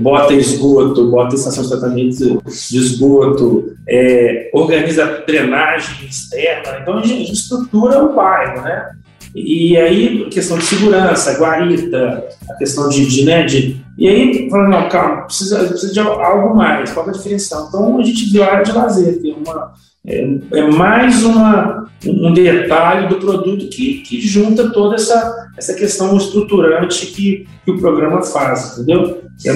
bota 0.00 0.34
esgoto, 0.34 1.10
bota 1.10 1.34
estação 1.34 1.62
de 1.62 1.70
tratamento 1.70 2.42
de 2.70 2.76
esgoto, 2.78 3.74
é, 3.88 4.50
organiza 4.52 5.24
drenagem 5.26 6.06
externa, 6.06 6.80
então 6.80 6.98
a 6.98 7.02
gente, 7.02 7.32
estrutura 7.32 8.04
o 8.04 8.14
bairro, 8.14 8.62
né, 8.62 8.90
e 9.36 9.76
aí, 9.76 10.28
questão 10.30 10.56
de 10.56 10.64
segurança, 10.64 11.38
guarita, 11.38 12.26
a 12.50 12.54
questão 12.54 12.88
de, 12.88 13.04
de, 13.06 13.24
né, 13.24 13.44
de 13.44 13.84
e 13.98 14.08
aí, 14.08 14.50
falando, 14.50 14.70
não, 14.70 14.88
calma, 14.88 15.22
precisa, 15.22 15.64
precisa 15.64 15.92
de 15.92 16.00
algo 16.00 16.54
mais, 16.54 16.92
qual 16.92 17.06
é 17.06 17.10
a 17.10 17.12
diferenciação? 17.12 17.68
Então, 17.68 17.98
a 17.98 18.02
gente 18.02 18.30
viu 18.30 18.42
a 18.42 18.46
área 18.46 18.64
de 18.64 18.72
lazer, 18.72 19.22
tem 19.22 19.34
uma, 19.34 19.72
é, 20.06 20.38
é 20.52 20.70
mais 20.70 21.24
uma, 21.24 21.88
um 22.06 22.32
detalhe 22.32 23.08
do 23.08 23.16
produto 23.16 23.68
que, 23.68 24.02
que 24.02 24.20
junta 24.20 24.70
toda 24.70 24.94
essa, 24.94 25.48
essa 25.56 25.74
questão 25.74 26.16
estruturante 26.16 27.06
que, 27.06 27.46
que 27.64 27.70
o 27.70 27.78
programa 27.78 28.22
faz, 28.22 28.74
entendeu? 28.78 29.22
É 29.44 29.52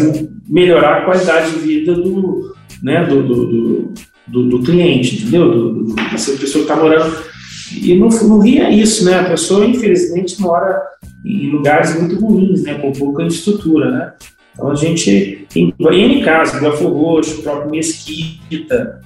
melhorar 0.48 0.98
a 0.98 1.04
qualidade 1.04 1.52
de 1.52 1.58
vida 1.58 1.94
do, 1.94 2.54
né, 2.82 3.04
do, 3.04 3.22
do, 3.22 3.94
do, 4.26 4.48
do 4.48 4.62
cliente, 4.62 5.16
entendeu? 5.16 5.50
Do, 5.50 5.84
do, 5.84 5.94
pessoa 5.94 6.36
que 6.36 6.44
está 6.44 6.76
morando. 6.76 7.30
E 7.72 7.94
no, 7.94 8.08
no 8.08 8.38
Rio 8.40 8.64
é 8.64 8.70
isso, 8.70 9.04
né? 9.04 9.20
A 9.20 9.24
pessoa, 9.24 9.64
infelizmente, 9.64 10.40
mora 10.40 10.82
em 11.24 11.50
lugares 11.50 11.98
muito 11.98 12.18
ruins, 12.18 12.62
né? 12.62 12.74
Com 12.74 12.92
pouca 12.92 13.22
estrutura, 13.24 13.90
né? 13.90 14.12
Então 14.52 14.70
a 14.70 14.74
gente 14.74 15.46
tem 15.48 15.72
N 15.78 16.22
casos, 16.22 16.60
Belfor 16.60 16.92
Roxo, 16.92 17.42
próprio 17.42 17.70
Mesquita, 17.70 19.00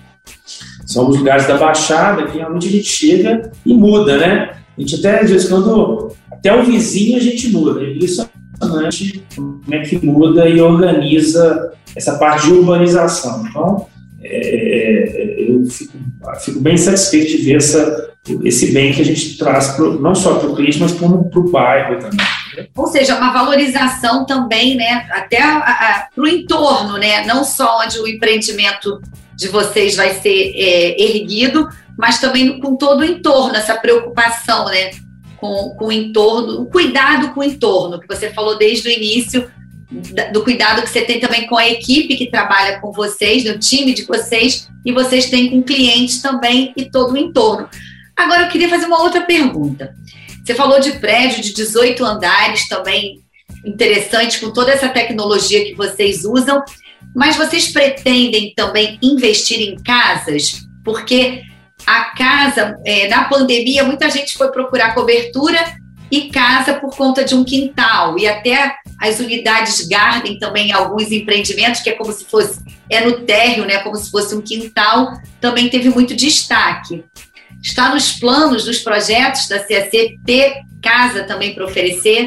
são 0.87 1.09
os 1.09 1.19
lugares 1.19 1.47
da 1.47 1.57
Baixada 1.57 2.27
que 2.27 2.39
realmente 2.39 2.69
a 2.69 2.71
gente 2.71 2.89
chega 2.89 3.53
e 3.65 3.75
muda, 3.75 4.17
né? 4.19 4.57
A 4.77 4.81
gente 4.81 4.97
até, 4.97 5.21
às 5.21 5.31
vezes, 5.31 5.49
quando 5.49 6.13
até 6.31 6.55
o 6.55 6.65
vizinho 6.65 7.17
a 7.17 7.21
gente 7.21 7.49
muda. 7.49 7.81
É 7.81 7.93
impressionante 7.93 9.25
como 9.35 9.63
é 9.71 9.81
que 9.81 10.05
muda 10.05 10.49
e 10.49 10.61
organiza 10.61 11.73
essa 11.97 12.19
parte 12.19 12.47
de 12.47 12.53
urbanização. 12.53 13.47
Então, 13.49 13.87
é, 14.23 15.47
é 15.47 15.51
eu 15.51 15.65
fico, 15.67 15.93
fico, 16.41 16.61
bem 16.61 16.77
satisfeito 16.77 17.37
de 17.37 17.37
ver 17.39 17.57
essa, 17.57 18.11
esse 18.45 18.73
bem 18.73 18.93
que 18.93 19.03
a 19.03 19.05
gente 19.05 19.37
traz 19.37 19.73
pro, 19.73 20.01
não 20.01 20.15
só 20.15 20.37
para 20.37 20.49
o 20.49 20.55
cliente, 20.55 20.81
mas 20.81 20.93
para 20.93 21.07
o 21.07 21.51
bairro 21.51 21.99
também. 21.99 22.27
Ou 22.75 22.87
seja, 22.87 23.17
uma 23.17 23.33
valorização 23.33 24.25
também, 24.25 24.77
né, 24.77 25.07
até 25.11 25.39
para 25.41 26.09
o 26.17 26.27
entorno, 26.27 26.97
né, 26.97 27.27
não 27.27 27.45
só 27.45 27.81
onde 27.81 27.99
o 27.99 28.07
empreendimento 28.09 29.01
de 29.37 29.49
vocês 29.49 29.97
vai 29.97 30.15
ser 30.15 30.53
é, 30.55 31.03
erguido, 31.03 31.69
mas 31.99 32.21
também 32.21 32.61
com 32.61 32.77
todo 32.77 33.01
o 33.01 33.05
entorno, 33.05 33.57
essa 33.57 33.75
preocupação, 33.75 34.67
né? 34.67 34.91
Com, 35.37 35.75
com 35.77 35.87
o 35.87 35.93
entorno, 35.93 36.63
o 36.63 36.67
cuidado 36.67 37.35
com 37.35 37.41
o 37.41 37.45
entorno, 37.45 38.01
que 38.01 38.09
você 38.09 38.31
falou 38.31 38.57
desde 38.57 38.89
o 38.89 38.91
início, 38.91 39.51
do 40.33 40.43
cuidado 40.43 40.83
que 40.83 40.89
você 40.89 41.03
tem 41.03 41.21
também 41.21 41.47
com 41.47 41.57
a 41.57 41.69
equipe 41.69 42.17
que 42.17 42.31
trabalha 42.31 42.81
com 42.81 42.91
vocês, 42.91 43.45
no 43.45 43.59
time 43.59 43.93
de 43.93 44.05
vocês, 44.05 44.69
e 44.85 44.93
vocês 44.93 45.31
têm 45.31 45.51
com 45.51 45.63
clientes 45.63 46.21
também 46.21 46.73
e 46.77 46.87
todo 46.87 47.13
o 47.13 47.17
entorno. 47.17 47.69
Agora 48.17 48.43
eu 48.43 48.49
queria 48.49 48.69
fazer 48.69 48.87
uma 48.87 49.03
outra 49.03 49.23
pergunta. 49.23 49.95
Você 50.45 50.55
falou 50.55 50.79
de 50.79 50.93
prédio 50.93 51.43
de 51.43 51.55
18 51.55 52.05
andares 52.05 52.69
também 52.69 53.25
interessante, 53.65 54.41
com 54.41 54.51
toda 54.51 54.73
essa 54.73 54.89
tecnologia 54.89 55.65
que 55.65 55.75
vocês 55.75 56.25
usam. 56.25 56.63
Mas 57.15 57.37
vocês 57.37 57.69
pretendem 57.69 58.53
também 58.55 58.99
investir 59.03 59.61
em 59.61 59.77
casas? 59.83 60.67
Porque 60.85 61.43
a 61.87 62.15
casa, 62.17 62.77
é, 62.85 63.09
na 63.09 63.25
pandemia, 63.25 63.85
muita 63.85 64.11
gente 64.11 64.37
foi 64.37 64.51
procurar 64.51 64.95
cobertura 64.95 65.59
e 66.11 66.31
casa 66.31 66.75
por 66.75 66.95
conta 66.95 67.25
de 67.25 67.35
um 67.35 67.45
quintal. 67.45 68.19
E 68.19 68.27
até 68.27 68.75
as 69.01 69.21
unidades 69.21 69.87
Garden 69.87 70.39
também, 70.39 70.73
alguns 70.73 71.11
empreendimentos, 71.11 71.81
que 71.81 71.91
é 71.91 71.95
como 71.95 72.13
se 72.13 72.25
fosse, 72.25 72.61
é 72.91 73.05
no 73.05 73.21
térreo, 73.21 73.65
né? 73.65 73.79
Como 73.79 73.97
se 73.97 74.11
fosse 74.11 74.35
um 74.35 74.41
quintal, 74.41 75.13
também 75.41 75.69
teve 75.69 75.89
muito 75.89 76.15
destaque. 76.15 77.05
Está 77.65 77.95
nos 77.95 78.13
planos 78.13 78.65
dos 78.65 78.81
projetos 78.81 79.49
da 79.49 79.59
CAC 79.59 80.21
ter 80.25 80.61
casa 80.83 81.25
também 81.25 81.55
para 81.55 81.65
oferecer? 81.65 82.27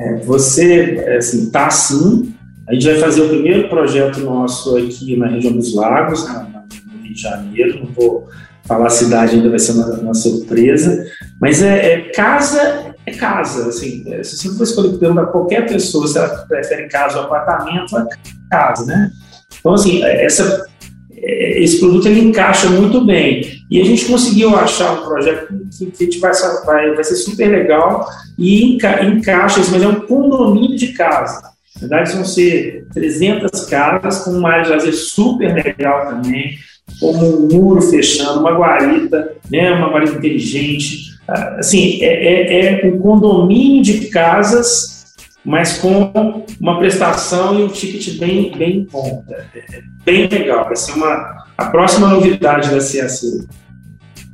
É, 0.00 0.14
você, 0.18 1.16
assim, 1.18 1.46
está 1.46 1.68
sim, 1.70 2.32
a 2.68 2.72
gente 2.72 2.86
vai 2.86 2.98
fazer 3.00 3.22
o 3.22 3.28
primeiro 3.28 3.68
projeto 3.68 4.20
nosso 4.20 4.76
aqui 4.76 5.16
na 5.16 5.26
região 5.26 5.52
dos 5.54 5.74
Lagos, 5.74 6.24
no 6.28 7.02
Rio 7.02 7.14
de 7.14 7.20
Janeiro. 7.20 7.80
Não 7.80 7.92
vou 7.92 8.28
falar 8.64 8.86
a 8.86 8.90
cidade, 8.90 9.36
ainda 9.36 9.50
vai 9.50 9.58
ser 9.58 9.72
uma, 9.72 9.86
uma 9.94 10.14
surpresa. 10.14 11.04
Mas 11.40 11.60
é, 11.60 11.94
é, 11.94 12.00
casa, 12.12 12.94
é 13.06 13.10
casa. 13.12 13.68
Assim, 13.68 14.04
é, 14.12 14.22
se 14.22 14.36
você 14.36 14.56
for 14.56 14.62
escolher 14.62 14.98
perguntar 14.98 15.26
qualquer 15.26 15.66
pessoa 15.66 16.06
se 16.06 16.16
ela 16.16 16.28
prefere 16.46 16.88
casa 16.88 17.18
ou 17.18 17.24
apartamento, 17.24 17.98
é 17.98 18.06
casa, 18.50 18.84
né? 18.84 19.10
Então, 19.58 19.72
assim, 19.72 20.04
é, 20.04 20.24
essa, 20.24 20.42
é, 20.44 20.77
esse 21.22 21.78
produto 21.78 22.08
ele 22.08 22.20
encaixa 22.20 22.68
muito 22.68 23.04
bem. 23.04 23.42
E 23.70 23.80
a 23.80 23.84
gente 23.84 24.06
conseguiu 24.06 24.56
achar 24.56 24.92
um 24.92 25.04
projeto 25.04 25.48
que, 25.96 26.06
que 26.06 26.18
vai, 26.18 26.32
vai, 26.64 26.94
vai 26.94 27.04
ser 27.04 27.16
super 27.16 27.48
legal 27.48 28.08
e 28.38 28.74
enca, 28.74 29.04
encaixa, 29.04 29.60
mas 29.70 29.82
é 29.82 29.88
um 29.88 30.00
condomínio 30.00 30.76
de 30.76 30.88
casa. 30.88 31.42
Na 31.76 31.80
verdade, 31.80 32.12
vão 32.14 32.24
ser 32.24 32.86
300 32.92 33.66
casas 33.66 34.24
com 34.24 34.30
uma 34.30 34.50
área 34.50 34.64
de 34.64 34.70
lazer 34.70 34.94
super 34.94 35.54
legal 35.54 36.08
também, 36.08 36.56
como 36.98 37.44
um 37.44 37.48
muro 37.48 37.82
fechando, 37.82 38.40
uma 38.40 38.52
guarita, 38.52 39.32
né, 39.50 39.70
uma 39.72 39.90
guarita 39.90 40.16
inteligente. 40.16 41.08
Assim, 41.28 42.02
é, 42.02 42.06
é, 42.06 42.82
é 42.82 42.86
um 42.86 42.98
condomínio 42.98 43.82
de 43.82 44.06
casas, 44.08 44.97
mas 45.44 45.78
com 45.78 46.44
uma 46.60 46.78
prestação 46.78 47.58
e 47.58 47.62
um 47.62 47.68
ticket 47.68 48.18
bem, 48.18 48.52
bem 48.56 48.86
bom. 48.90 49.24
É, 49.30 49.58
é 49.58 49.82
bem 50.04 50.28
legal. 50.28 50.64
Vai 50.64 50.76
ser 50.76 50.92
uma, 50.92 51.46
a 51.56 51.66
próxima 51.66 52.08
novidade 52.08 52.70
da 52.70 52.78
CAC. 52.78 53.46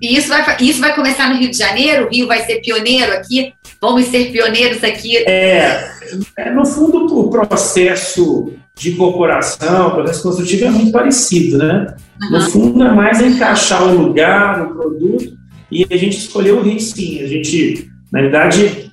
E 0.01 0.17
isso 0.17 0.29
vai, 0.29 0.57
isso 0.61 0.81
vai 0.81 0.95
começar 0.95 1.31
no 1.31 1.39
Rio 1.39 1.51
de 1.51 1.57
Janeiro? 1.57 2.07
O 2.07 2.11
Rio 2.11 2.27
vai 2.27 2.45
ser 2.45 2.61
pioneiro 2.61 3.13
aqui? 3.13 3.55
Vamos 3.81 4.07
ser 4.07 4.33
pioneiros 4.33 4.83
aqui? 4.83 5.17
É, 5.19 5.89
é 6.37 6.51
no 6.51 6.67
fundo, 6.67 7.19
o 7.19 7.31
processo 7.31 8.53
de 8.77 8.91
incorporação, 8.91 9.89
o 9.89 9.91
processo 9.93 10.23
construtivo 10.23 10.65
é 10.65 10.71
muito 10.71 10.91
parecido, 10.91 11.59
né? 11.59 11.95
Uhum. 12.21 12.31
No 12.31 12.51
fundo, 12.51 12.85
é 12.85 12.93
mais 12.93 13.21
encaixar 13.21 13.83
o 13.85 13.97
lugar, 13.97 14.63
o 14.63 14.75
produto, 14.75 15.39
e 15.71 15.87
a 15.91 15.97
gente 15.97 16.19
escolheu 16.19 16.59
o 16.59 16.63
Rio, 16.63 16.81
sim. 16.81 17.23
A 17.23 17.27
gente, 17.27 17.89
na 18.13 18.21
verdade, 18.21 18.84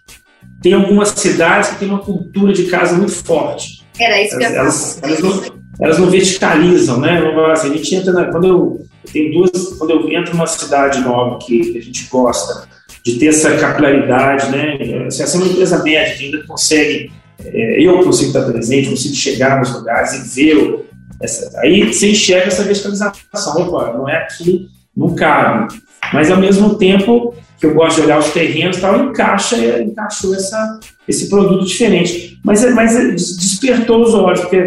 tem 0.61 0.73
algumas 0.73 1.09
cidades 1.09 1.69
que 1.69 1.79
têm 1.79 1.89
uma 1.89 1.99
cultura 1.99 2.53
de 2.53 2.65
casa 2.65 2.95
muito 2.95 3.13
forte. 3.13 3.83
Era 3.99 4.21
isso 4.21 4.37
que 4.37 4.43
eu 4.43 4.49
elas, 4.49 4.99
elas, 5.01 5.19
não, 5.19 5.43
elas 5.81 5.97
não 5.97 6.09
verticalizam, 6.09 6.99
né? 6.99 7.19
Assim, 7.51 7.71
a 7.71 7.77
gente 7.77 7.95
entra 7.95 8.13
na, 8.13 8.25
quando 8.25 8.47
eu 8.47 8.85
tem 9.11 9.31
duas, 9.31 9.51
quando 9.77 9.91
eu 9.91 10.09
entro 10.11 10.33
numa 10.33 10.47
cidade 10.47 10.99
nova 11.01 11.39
que, 11.39 11.71
que 11.71 11.77
a 11.77 11.81
gente 11.81 12.07
gosta 12.09 12.67
de 13.03 13.17
ter 13.17 13.27
essa 13.27 13.57
capilaridade, 13.57 14.51
né? 14.51 15.09
Se 15.09 15.23
essa 15.23 15.37
é 15.37 15.41
uma 15.41 15.49
empresa 15.49 15.81
média 15.83 16.15
que 16.15 16.25
ainda 16.25 16.43
consegue, 16.45 17.11
é, 17.43 17.81
eu 17.81 18.03
consigo 18.03 18.27
estar 18.27 18.43
presente, 18.43 18.89
consigo 18.89 19.15
chegar 19.15 19.59
nos 19.59 19.73
lugares 19.73 20.13
e 20.13 20.35
ver 20.35 20.85
essa, 21.21 21.59
aí 21.59 21.91
você 21.91 22.11
enxerga 22.11 22.47
essa 22.47 22.63
verticalização, 22.63 23.61
opa, 23.61 23.93
não 23.93 24.07
é 24.07 24.17
aqui, 24.17 24.67
não 24.95 25.15
cabe. 25.15 25.73
Mas 26.13 26.29
ao 26.29 26.37
mesmo 26.37 26.75
tempo 26.75 27.33
que 27.61 27.67
eu 27.67 27.75
gosto 27.75 27.97
de 27.97 28.05
olhar 28.07 28.17
os 28.17 28.31
terrenos 28.31 28.77
tal, 28.77 29.05
encaixa, 29.05 29.55
encaixou 29.83 30.33
essa, 30.33 30.79
esse 31.07 31.29
produto 31.29 31.63
diferente. 31.63 32.39
Mas, 32.43 32.63
é, 32.63 32.71
mas 32.71 32.95
é, 32.95 33.11
despertou 33.11 34.01
os 34.01 34.15
olhos, 34.15 34.41
porque, 34.41 34.65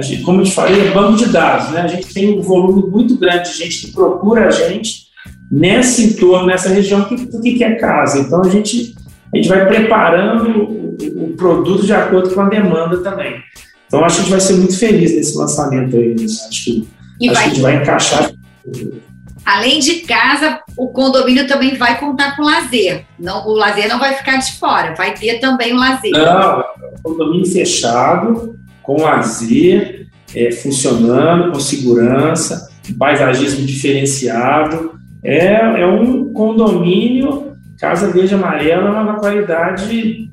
gente, 0.00 0.22
como 0.22 0.40
eu 0.40 0.44
te 0.44 0.52
falei, 0.52 0.88
é 0.88 0.90
banco 0.90 1.16
de 1.16 1.26
dados. 1.26 1.70
Né? 1.70 1.82
A 1.82 1.86
gente 1.86 2.12
tem 2.12 2.36
um 2.36 2.42
volume 2.42 2.90
muito 2.90 3.16
grande 3.16 3.48
de 3.48 3.58
gente 3.58 3.86
que 3.86 3.92
procura 3.92 4.48
a 4.48 4.50
gente 4.50 5.06
nesse 5.52 6.04
entorno, 6.04 6.48
nessa 6.48 6.68
região, 6.68 7.04
que, 7.04 7.26
que 7.26 7.58
quer 7.58 7.78
casa. 7.78 8.18
Então 8.18 8.40
a 8.40 8.48
gente, 8.48 8.92
a 9.32 9.36
gente 9.36 9.48
vai 9.48 9.64
preparando 9.66 10.62
o, 10.62 11.24
o 11.24 11.36
produto 11.36 11.86
de 11.86 11.92
acordo 11.92 12.34
com 12.34 12.40
a 12.40 12.48
demanda 12.48 12.98
também. 12.98 13.36
Então 13.86 14.04
acho 14.04 14.16
que 14.16 14.20
a 14.20 14.24
gente 14.24 14.30
vai 14.32 14.40
ser 14.40 14.54
muito 14.54 14.76
feliz 14.76 15.14
nesse 15.14 15.38
lançamento 15.38 15.96
aí. 15.96 16.14
Né? 16.14 16.24
Acho 16.24 16.64
que, 16.64 16.88
acho 16.88 17.18
que 17.18 17.28
a 17.28 17.34
gente 17.34 17.60
vai 17.60 17.76
encaixar 17.76 18.32
Além 19.44 19.80
de 19.80 20.00
casa, 20.00 20.60
o 20.76 20.88
condomínio 20.88 21.46
também 21.46 21.76
vai 21.76 21.98
contar 21.98 22.36
com 22.36 22.42
lazer. 22.42 23.04
Não, 23.18 23.46
o 23.46 23.54
lazer 23.54 23.88
não 23.88 23.98
vai 23.98 24.14
ficar 24.14 24.36
de 24.36 24.52
fora, 24.52 24.94
vai 24.94 25.14
ter 25.14 25.40
também 25.40 25.72
o 25.72 25.76
lazer. 25.76 26.12
Não, 26.12 26.64
condomínio 27.02 27.46
fechado, 27.46 28.56
com 28.82 29.02
lazer, 29.02 30.06
é, 30.34 30.52
funcionando, 30.52 31.52
com 31.52 31.60
segurança, 31.60 32.70
paisagismo 32.98 33.66
diferenciado. 33.66 34.92
É, 35.24 35.80
é 35.80 35.86
um 35.86 36.32
condomínio 36.32 37.52
Casa 37.82 38.12
Verde 38.12 38.34
Amarela, 38.34 39.02
uma 39.02 39.18
qualidade 39.18 40.30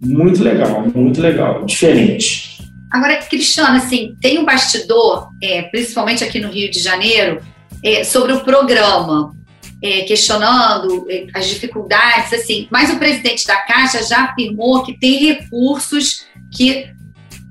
muito 0.00 0.42
legal, 0.42 0.86
muito 0.94 1.20
legal, 1.20 1.64
diferente. 1.64 2.58
Agora, 2.90 3.16
Cristiano, 3.18 3.76
assim, 3.78 4.14
tem 4.20 4.38
um 4.38 4.44
bastidor, 4.44 5.28
é, 5.42 5.62
principalmente 5.62 6.22
aqui 6.22 6.38
no 6.40 6.50
Rio 6.50 6.70
de 6.70 6.78
Janeiro, 6.78 7.40
é, 7.82 8.04
sobre 8.04 8.32
o 8.32 8.40
programa, 8.40 9.34
é, 9.82 10.02
questionando 10.02 11.06
é, 11.08 11.26
as 11.34 11.46
dificuldades, 11.48 12.32
assim. 12.32 12.66
Mas 12.70 12.90
o 12.90 12.98
presidente 12.98 13.46
da 13.46 13.56
Caixa 13.56 14.02
já 14.02 14.24
afirmou 14.24 14.82
que 14.82 14.98
tem 14.98 15.18
recursos 15.18 16.26
que 16.52 16.88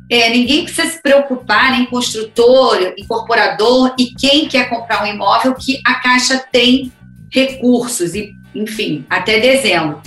é, 0.09 0.29
ninguém 0.29 0.63
precisa 0.63 0.89
se 0.89 1.01
preocupar, 1.01 1.71
nem 1.71 1.85
construtor, 1.85 2.93
incorporador 2.97 3.93
e 3.99 4.13
quem 4.15 4.47
quer 4.47 4.69
comprar 4.69 5.03
um 5.03 5.07
imóvel, 5.07 5.53
que 5.53 5.81
a 5.85 5.95
Caixa 5.95 6.43
tem 6.51 6.91
recursos, 7.29 8.15
e, 8.15 8.33
enfim, 8.55 9.05
até 9.09 9.39
dezembro. 9.39 10.01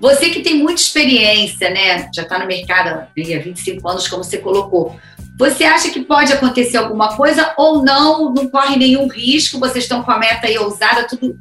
Você 0.00 0.30
que 0.30 0.42
tem 0.42 0.56
muita 0.56 0.80
experiência, 0.80 1.70
né? 1.70 2.10
Já 2.14 2.22
está 2.22 2.38
no 2.38 2.46
mercado 2.46 2.88
há 2.88 3.08
25 3.16 3.88
anos, 3.88 4.08
como 4.08 4.24
você 4.24 4.38
colocou. 4.38 4.98
Você 5.36 5.64
acha 5.64 5.90
que 5.90 6.00
pode 6.00 6.32
acontecer 6.32 6.76
alguma 6.76 7.16
coisa 7.16 7.52
ou 7.56 7.84
não? 7.84 8.32
Não 8.32 8.48
corre 8.48 8.76
nenhum 8.76 9.08
risco? 9.08 9.58
Vocês 9.58 9.84
estão 9.84 10.02
com 10.02 10.10
a 10.12 10.18
meta 10.18 10.46
aí 10.46 10.56
ousada, 10.58 11.08
tudo 11.08 11.36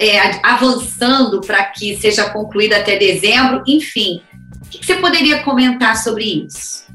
é, 0.00 0.40
avançando 0.42 1.40
para 1.42 1.62
que 1.64 1.96
seja 1.98 2.30
concluída 2.30 2.78
até 2.78 2.96
dezembro? 2.96 3.62
Enfim, 3.66 4.22
o 4.64 4.68
que 4.68 4.84
você 4.84 4.94
poderia 4.94 5.42
comentar 5.42 5.96
sobre 5.96 6.46
isso? 6.46 6.86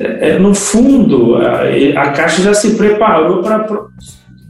É, 0.00 0.38
no 0.38 0.52
fundo, 0.52 1.36
a, 1.36 1.62
a, 2.02 2.10
Caixa 2.10 2.42
já 2.42 2.52
se 2.52 2.74
preparou 2.74 3.40
para 3.40 3.86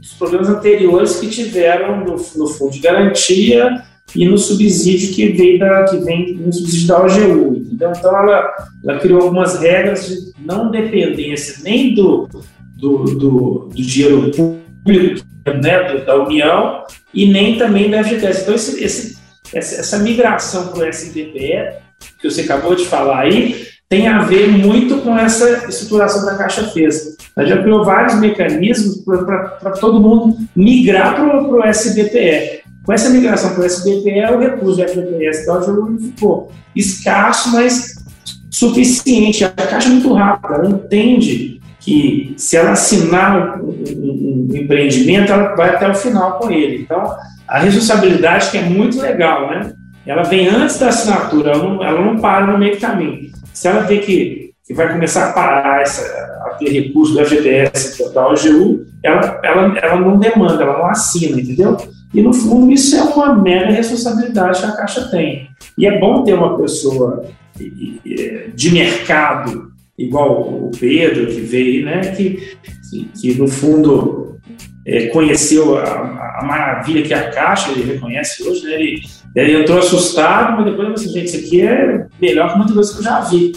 os 0.01 0.13
problemas 0.17 0.49
anteriores 0.49 1.17
que 1.17 1.27
tiveram 1.27 2.03
no, 2.03 2.15
no 2.35 2.47
fundo 2.47 2.71
de 2.71 2.79
garantia 2.79 3.83
e 4.15 4.27
no 4.27 4.37
subsídio 4.37 5.13
que 5.13 5.27
vem, 5.33 5.59
da, 5.59 5.83
que 5.83 5.97
vem 5.97 6.33
no 6.35 6.51
subsídio 6.51 6.87
da 6.87 7.03
OGU. 7.03 7.55
Entendeu? 7.57 7.91
Então, 7.95 8.17
ela, 8.17 8.51
ela 8.83 8.99
criou 8.99 9.21
algumas 9.21 9.59
regras 9.59 10.07
de 10.07 10.33
não 10.47 10.71
dependência 10.71 11.57
nem 11.61 11.93
do, 11.93 12.29
do, 12.77 13.03
do, 13.03 13.69
do 13.69 13.75
dinheiro 13.75 14.31
público 14.31 15.25
né, 15.45 15.97
da 16.05 16.15
União 16.23 16.83
e 17.13 17.27
nem 17.31 17.57
também 17.57 17.91
da 17.91 18.01
FGTS. 18.03 18.41
Então, 18.41 18.55
esse, 18.55 18.83
esse, 18.83 19.17
essa, 19.53 19.81
essa 19.81 19.99
migração 19.99 20.69
para 20.69 20.85
o 20.85 20.89
SDPE, 20.89 21.75
que 22.21 22.29
você 22.29 22.41
acabou 22.41 22.75
de 22.75 22.85
falar 22.85 23.19
aí, 23.19 23.67
tem 23.89 24.07
a 24.07 24.19
ver 24.19 24.47
muito 24.47 24.97
com 24.99 25.17
essa 25.17 25.67
estruturação 25.67 26.25
da 26.25 26.35
Caixa 26.35 26.63
fez. 26.67 27.17
Ela 27.35 27.47
já 27.47 27.61
criou 27.61 27.83
vários 27.83 28.19
mecanismos 28.19 29.03
para 29.03 29.71
todo 29.79 29.99
mundo 29.99 30.37
migrar 30.55 31.15
para 31.15 31.43
o 31.43 31.63
SBPE. 31.63 32.63
Com 32.85 32.93
essa 32.93 33.09
migração 33.09 33.53
para 33.53 33.63
o 33.63 33.65
SBPE, 33.65 34.33
o 34.33 34.39
recurso 34.39 34.77
do 34.77 34.87
FGTS 34.87 35.45
da 35.45 35.55
OGU 35.55 35.99
ficou 35.99 36.51
escasso, 36.73 37.51
mas 37.51 37.96
suficiente. 38.57 39.45
A 39.45 39.49
Caixa 39.49 39.87
é 39.87 39.91
muito 39.91 40.13
rápida, 40.13 40.55
ela 40.55 40.69
entende 40.69 41.61
que 41.79 42.33
se 42.37 42.57
ela 42.57 42.71
assinar 42.71 43.61
um, 43.61 43.69
um, 43.69 44.49
um, 44.51 44.55
empreendimento, 44.55 45.31
ela 45.31 45.55
vai 45.55 45.69
até 45.69 45.87
o 45.87 45.95
final 45.95 46.33
com 46.39 46.51
ele. 46.51 46.81
Então, 46.81 47.15
a 47.47 47.59
responsabilidade 47.59 48.51
que 48.51 48.57
é 48.57 48.63
muito 48.63 48.99
legal, 48.99 49.49
né? 49.49 49.73
Ela 50.05 50.23
vem 50.23 50.47
antes 50.47 50.79
da 50.79 50.89
assinatura, 50.89 51.51
ela 51.51 51.63
não, 51.63 51.83
ela 51.83 52.01
não 52.01 52.19
para 52.19 52.47
no 52.47 52.57
meio 52.57 52.75
do 52.75 52.81
caminho. 52.81 53.29
Se 53.53 53.67
ela 53.67 53.81
vê 53.81 53.99
que, 53.99 54.51
que 54.65 54.73
vai 54.73 54.91
começar 54.91 55.29
a 55.29 55.33
parar 55.33 55.81
essa, 55.81 56.01
a 56.45 56.55
ter 56.55 56.69
recurso 56.69 57.13
do 57.13 57.25
FGTS, 57.25 58.13
da 58.13 58.27
OGU, 58.27 58.85
ela, 59.03 59.39
ela, 59.43 59.77
ela 59.77 59.95
não 59.97 60.17
demanda, 60.17 60.63
ela 60.63 60.79
não 60.79 60.87
assina, 60.87 61.39
entendeu? 61.39 61.77
E, 62.13 62.21
no 62.21 62.33
fundo, 62.33 62.71
isso 62.71 62.95
é 62.95 63.01
uma 63.01 63.35
mega 63.35 63.71
responsabilidade 63.71 64.59
que 64.59 64.65
a 64.65 64.71
Caixa 64.71 65.09
tem. 65.09 65.47
E 65.77 65.85
é 65.85 65.99
bom 65.99 66.23
ter 66.23 66.33
uma 66.33 66.57
pessoa 66.57 67.25
de 68.55 68.71
mercado, 68.71 69.71
igual 69.97 70.41
o 70.41 70.71
Pedro, 70.79 71.27
que 71.27 71.41
veio, 71.41 71.85
né, 71.85 72.01
que, 72.15 72.55
que, 72.89 73.05
que 73.19 73.39
no 73.39 73.47
fundo 73.47 74.37
é, 74.85 75.07
conheceu 75.07 75.77
a, 75.77 76.39
a, 76.39 76.45
maravilha 76.45 77.03
que 77.03 77.13
é 77.13 77.17
a 77.17 77.29
Caixa, 77.29 77.71
ele 77.71 77.91
reconhece 77.93 78.43
hoje, 78.43 78.63
né, 78.63 78.73
ele, 78.73 79.01
ele 79.35 79.61
entrou 79.61 79.79
assustado, 79.79 80.55
mas 80.55 80.65
depois 80.65 80.87
ele 80.87 80.93
falou 80.93 80.93
assim, 80.93 81.09
gente, 81.09 81.25
isso 81.25 81.45
aqui 81.45 81.61
é 81.61 82.05
melhor 82.21 82.51
que 82.51 82.57
muita 82.57 82.73
coisa 82.73 82.93
que 82.93 82.99
eu 82.99 83.03
já 83.03 83.19
vi. 83.21 83.51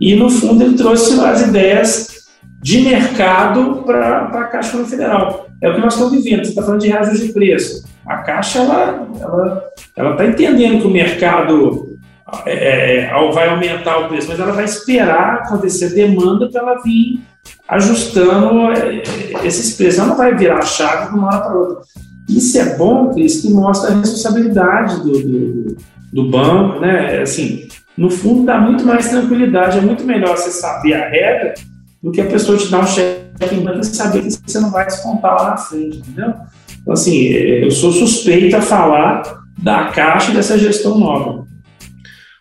E, 0.00 0.14
no 0.14 0.28
fundo, 0.28 0.62
ele 0.62 0.76
trouxe 0.76 1.18
as 1.20 1.48
ideias 1.48 2.26
de 2.62 2.82
mercado 2.82 3.82
para 3.84 4.24
a 4.24 4.44
Caixa 4.44 4.84
Federal. 4.84 5.46
É 5.62 5.70
o 5.70 5.74
que 5.74 5.80
nós 5.80 5.94
estamos 5.94 6.12
vivendo. 6.12 6.44
Você 6.44 6.50
está 6.50 6.62
falando 6.62 6.80
de 6.80 6.88
reajuste 6.88 7.28
de 7.28 7.32
preço. 7.32 7.84
A 8.06 8.18
Caixa 8.18 8.58
ela 8.58 9.08
ela 9.20 9.64
ela 9.96 10.10
está 10.12 10.26
entendendo 10.26 10.80
que 10.80 10.86
o 10.86 10.90
mercado 10.90 11.95
é, 12.44 13.04
é, 13.04 13.32
vai 13.32 13.48
aumentar 13.48 13.98
o 13.98 14.08
preço, 14.08 14.28
mas 14.28 14.40
ela 14.40 14.52
vai 14.52 14.64
esperar 14.64 15.34
acontecer 15.34 15.94
demanda 15.94 16.48
para 16.48 16.60
ela 16.60 16.82
vir 16.82 17.20
ajustando 17.68 18.72
é, 18.72 19.02
esses 19.44 19.76
preços. 19.76 20.00
Ela 20.00 20.08
não 20.08 20.16
vai 20.16 20.34
virar 20.34 20.58
a 20.58 20.62
chave 20.62 21.10
de 21.10 21.18
uma 21.18 21.28
hora 21.28 21.40
para 21.40 21.54
outra. 21.54 21.82
Isso 22.28 22.58
é 22.58 22.76
bom, 22.76 23.12
Cris, 23.12 23.40
que 23.40 23.50
mostra 23.50 23.92
a 23.92 23.98
responsabilidade 23.98 25.00
do, 25.02 25.12
do, 25.12 25.76
do 26.12 26.28
banco, 26.28 26.80
né? 26.80 27.20
Assim, 27.20 27.68
no 27.96 28.10
fundo 28.10 28.44
dá 28.44 28.58
muito 28.58 28.84
mais 28.84 29.08
tranquilidade, 29.08 29.78
é 29.78 29.80
muito 29.80 30.04
melhor 30.04 30.36
você 30.36 30.50
saber 30.50 30.94
a 30.94 31.08
regra 31.08 31.54
do 32.02 32.10
que 32.10 32.20
a 32.20 32.26
pessoa 32.26 32.58
te 32.58 32.68
dar 32.68 32.80
um 32.80 32.86
cheque 32.86 33.54
em 33.54 33.60
branco 33.60 33.80
e 33.80 33.84
saber 33.84 34.22
que 34.22 34.30
você 34.30 34.58
não 34.58 34.72
vai 34.72 34.84
descontar 34.86 35.36
lá 35.36 35.50
na 35.50 35.56
frente, 35.56 35.98
entendeu? 35.98 36.34
Então, 36.82 36.92
assim, 36.92 37.16
eu 37.16 37.70
sou 37.70 37.92
suspeito 37.92 38.56
a 38.56 38.60
falar 38.60 39.22
da 39.62 39.84
Caixa 39.86 40.32
dessa 40.32 40.58
gestão 40.58 40.98
nova. 40.98 41.46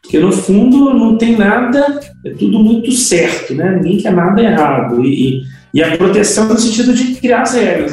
Porque, 0.05 0.19
no 0.19 0.31
fundo, 0.31 0.93
não 0.93 1.17
tem 1.17 1.35
nada, 1.35 1.99
é 2.23 2.29
tudo 2.31 2.59
muito 2.59 2.91
certo, 2.91 3.55
né? 3.55 3.79
Ninguém 3.81 3.97
quer 3.97 4.13
nada 4.13 4.41
errado. 4.41 5.03
E, 5.03 5.43
e 5.73 5.83
a 5.83 5.97
proteção 5.97 6.47
no 6.47 6.57
sentido 6.57 6.93
de 6.93 7.15
criar 7.15 7.41
as 7.41 7.55
regras. 7.55 7.91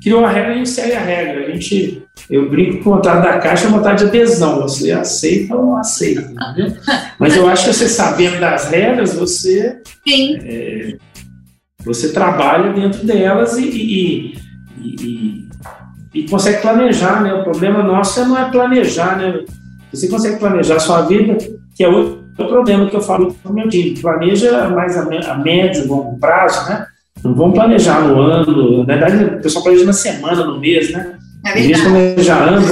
Criou 0.00 0.24
a 0.24 0.30
regra, 0.30 0.52
a 0.52 0.54
gente 0.54 0.68
segue 0.68 0.94
a 0.94 1.00
regra. 1.00 1.46
A 1.46 1.50
gente, 1.50 2.02
eu 2.30 2.48
brinco 2.48 2.84
com 2.84 2.90
vontade 2.90 3.22
da 3.22 3.38
Caixa, 3.38 3.68
vontade 3.68 4.04
de 4.04 4.08
adesão. 4.08 4.62
Você 4.62 4.92
aceita 4.92 5.56
ou 5.56 5.66
não 5.66 5.76
aceita, 5.76 6.32
entendeu? 6.32 6.76
Mas 7.18 7.36
eu 7.36 7.48
acho 7.48 7.64
que 7.64 7.74
você 7.74 7.88
sabendo 7.88 8.38
das 8.38 8.70
regras, 8.70 9.14
você... 9.14 9.80
Sim. 10.06 10.38
É, 10.44 10.96
você 11.84 12.12
trabalha 12.12 12.72
dentro 12.72 13.04
delas 13.04 13.56
e, 13.58 13.64
e, 13.64 14.34
e 14.82 15.46
e 16.16 16.22
consegue 16.22 16.62
planejar, 16.62 17.22
né? 17.22 17.34
O 17.34 17.44
problema 17.44 17.82
nosso 17.82 18.18
é 18.20 18.24
não 18.24 18.38
é 18.38 18.50
planejar, 18.50 19.18
né? 19.18 19.44
Você 19.96 20.08
consegue 20.08 20.38
planejar 20.38 20.76
a 20.76 20.80
sua 20.80 21.02
vida, 21.02 21.36
que 21.74 21.82
é 21.82 21.88
outro 21.88 22.24
problema 22.36 22.88
que 22.88 22.96
eu 22.96 23.00
falo 23.00 23.34
para 23.42 23.50
o 23.50 23.54
meu 23.54 23.68
time. 23.68 23.98
Planeja 23.98 24.68
mais 24.68 24.96
a, 24.96 25.02
a 25.32 25.38
médio 25.38 25.88
longo 25.88 26.18
prazo, 26.18 26.68
né? 26.68 26.86
Não 27.24 27.34
vamos 27.34 27.54
planejar 27.54 28.06
no 28.06 28.20
ano, 28.20 28.84
na 28.86 28.96
verdade, 28.96 29.24
o 29.24 29.42
pessoal 29.42 29.64
planeja 29.64 29.84
na 29.84 29.92
semana, 29.92 30.44
no 30.44 30.60
mês, 30.60 30.92
né? 30.92 31.16
É 31.44 31.58
em 31.58 31.66
vez 31.66 31.78
de 31.78 31.82
planejar 31.82 32.48
ano, 32.48 32.66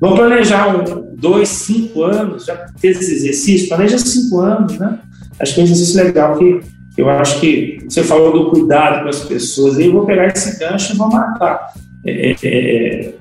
vamos 0.00 0.18
planejar 0.18 0.68
um, 0.68 1.16
dois, 1.16 1.48
cinco 1.48 2.04
anos, 2.04 2.44
já 2.44 2.66
fez 2.78 3.00
esse 3.00 3.14
exercício, 3.14 3.68
planeja 3.68 3.98
cinco 3.98 4.40
anos, 4.40 4.78
né? 4.78 4.98
Acho 5.40 5.54
que 5.54 5.60
é 5.60 5.64
um 5.64 5.66
exercício 5.66 6.04
legal 6.04 6.38
que, 6.38 6.60
que 6.94 7.00
Eu 7.00 7.10
acho 7.10 7.40
que 7.40 7.78
você 7.88 8.02
falou 8.02 8.32
do 8.32 8.50
cuidado 8.50 9.02
com 9.02 9.08
as 9.08 9.20
pessoas, 9.20 9.78
aí 9.78 9.86
eu 9.86 9.92
vou 9.92 10.06
pegar 10.06 10.28
esse 10.28 10.58
gancho 10.58 10.92
e 10.92 10.96
vou 10.96 11.08
matar. 11.08 11.72
É, 12.04 12.30
é, 12.30 12.36
é, 12.44 13.14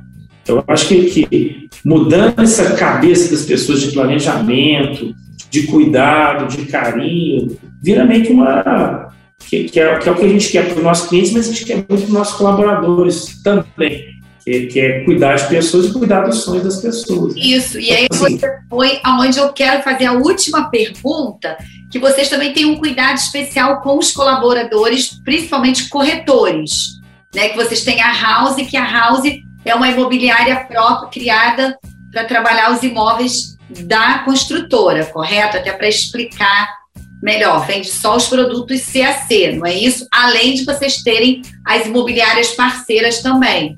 eu 0.48 0.64
acho 0.68 0.88
que, 0.88 1.06
que 1.06 1.70
mudando 1.86 2.40
essa 2.42 2.76
cabeça 2.76 3.32
das 3.32 3.46
pessoas 3.46 3.82
de 3.82 3.92
planejamento, 3.92 5.16
de 5.50 5.64
cuidado, 5.68 6.48
de 6.48 6.66
carinho, 6.66 7.58
vira 7.82 8.06
meio 8.06 8.26
que 8.26 8.32
uma. 8.32 9.12
Que, 9.40 9.66
que, 9.66 9.80
é, 9.80 9.98
que 9.98 10.08
é 10.08 10.12
o 10.12 10.16
que 10.16 10.26
a 10.26 10.30
gente 10.30 10.50
quer 10.50 10.68
para 10.68 10.78
os 10.78 10.84
nossos 10.84 11.10
clientes, 11.10 11.32
mas 11.34 11.50
a 11.50 11.52
gente 11.52 11.66
quer 11.66 11.76
muito 11.76 11.88
para 11.88 12.04
os 12.04 12.10
nossos 12.10 12.36
colaboradores 12.36 13.42
também. 13.44 14.12
Que, 14.44 14.66
que, 14.68 14.80
é 14.80 15.04
cuidar 15.04 15.36
de 15.36 15.48
pessoas 15.50 15.86
e 15.86 15.94
cuidar 15.94 16.22
dos 16.22 16.44
sonhos 16.44 16.64
das 16.64 16.82
pessoas. 16.82 17.36
Isso, 17.36 17.80
e 17.80 17.92
aí 17.92 18.08
assim, 18.10 18.40
você 18.40 18.48
foi 18.68 19.00
aonde 19.04 19.38
eu 19.38 19.54
quero 19.54 19.84
fazer 19.84 20.06
a 20.06 20.14
última 20.14 20.68
pergunta, 20.72 21.56
que 21.92 22.00
vocês 22.00 22.28
também 22.28 22.52
têm 22.52 22.66
um 22.66 22.78
cuidado 22.78 23.18
especial 23.18 23.82
com 23.82 24.00
os 24.00 24.12
colaboradores, 24.12 25.22
principalmente 25.24 25.90
corretores, 25.90 27.00
né? 27.36 27.50
Que 27.50 27.56
vocês 27.56 27.84
têm 27.84 28.02
a 28.02 28.12
House, 28.20 28.56
que 28.68 28.76
a 28.76 28.92
House 28.92 29.22
é 29.64 29.76
uma 29.76 29.90
imobiliária 29.90 30.66
própria, 30.66 31.10
criada 31.10 31.78
para 32.12 32.26
trabalhar 32.26 32.72
os 32.72 32.84
imóveis 32.84 33.58
da 33.86 34.20
construtora, 34.20 35.06
correto? 35.06 35.58
Até 35.58 35.72
para 35.72 35.88
explicar 35.88 36.82
melhor, 37.22 37.66
vende 37.68 37.88
só 37.88 38.16
os 38.16 38.28
produtos 38.28 38.82
CAC, 38.92 39.56
não 39.56 39.66
é 39.66 39.76
isso? 39.76 40.08
Além 40.12 40.56
de 40.56 40.66
vocês 40.66 41.04
terem 41.04 41.42
as 41.66 41.86
imobiliárias 41.86 42.50
parceiras 42.52 43.22
também. 43.22 43.78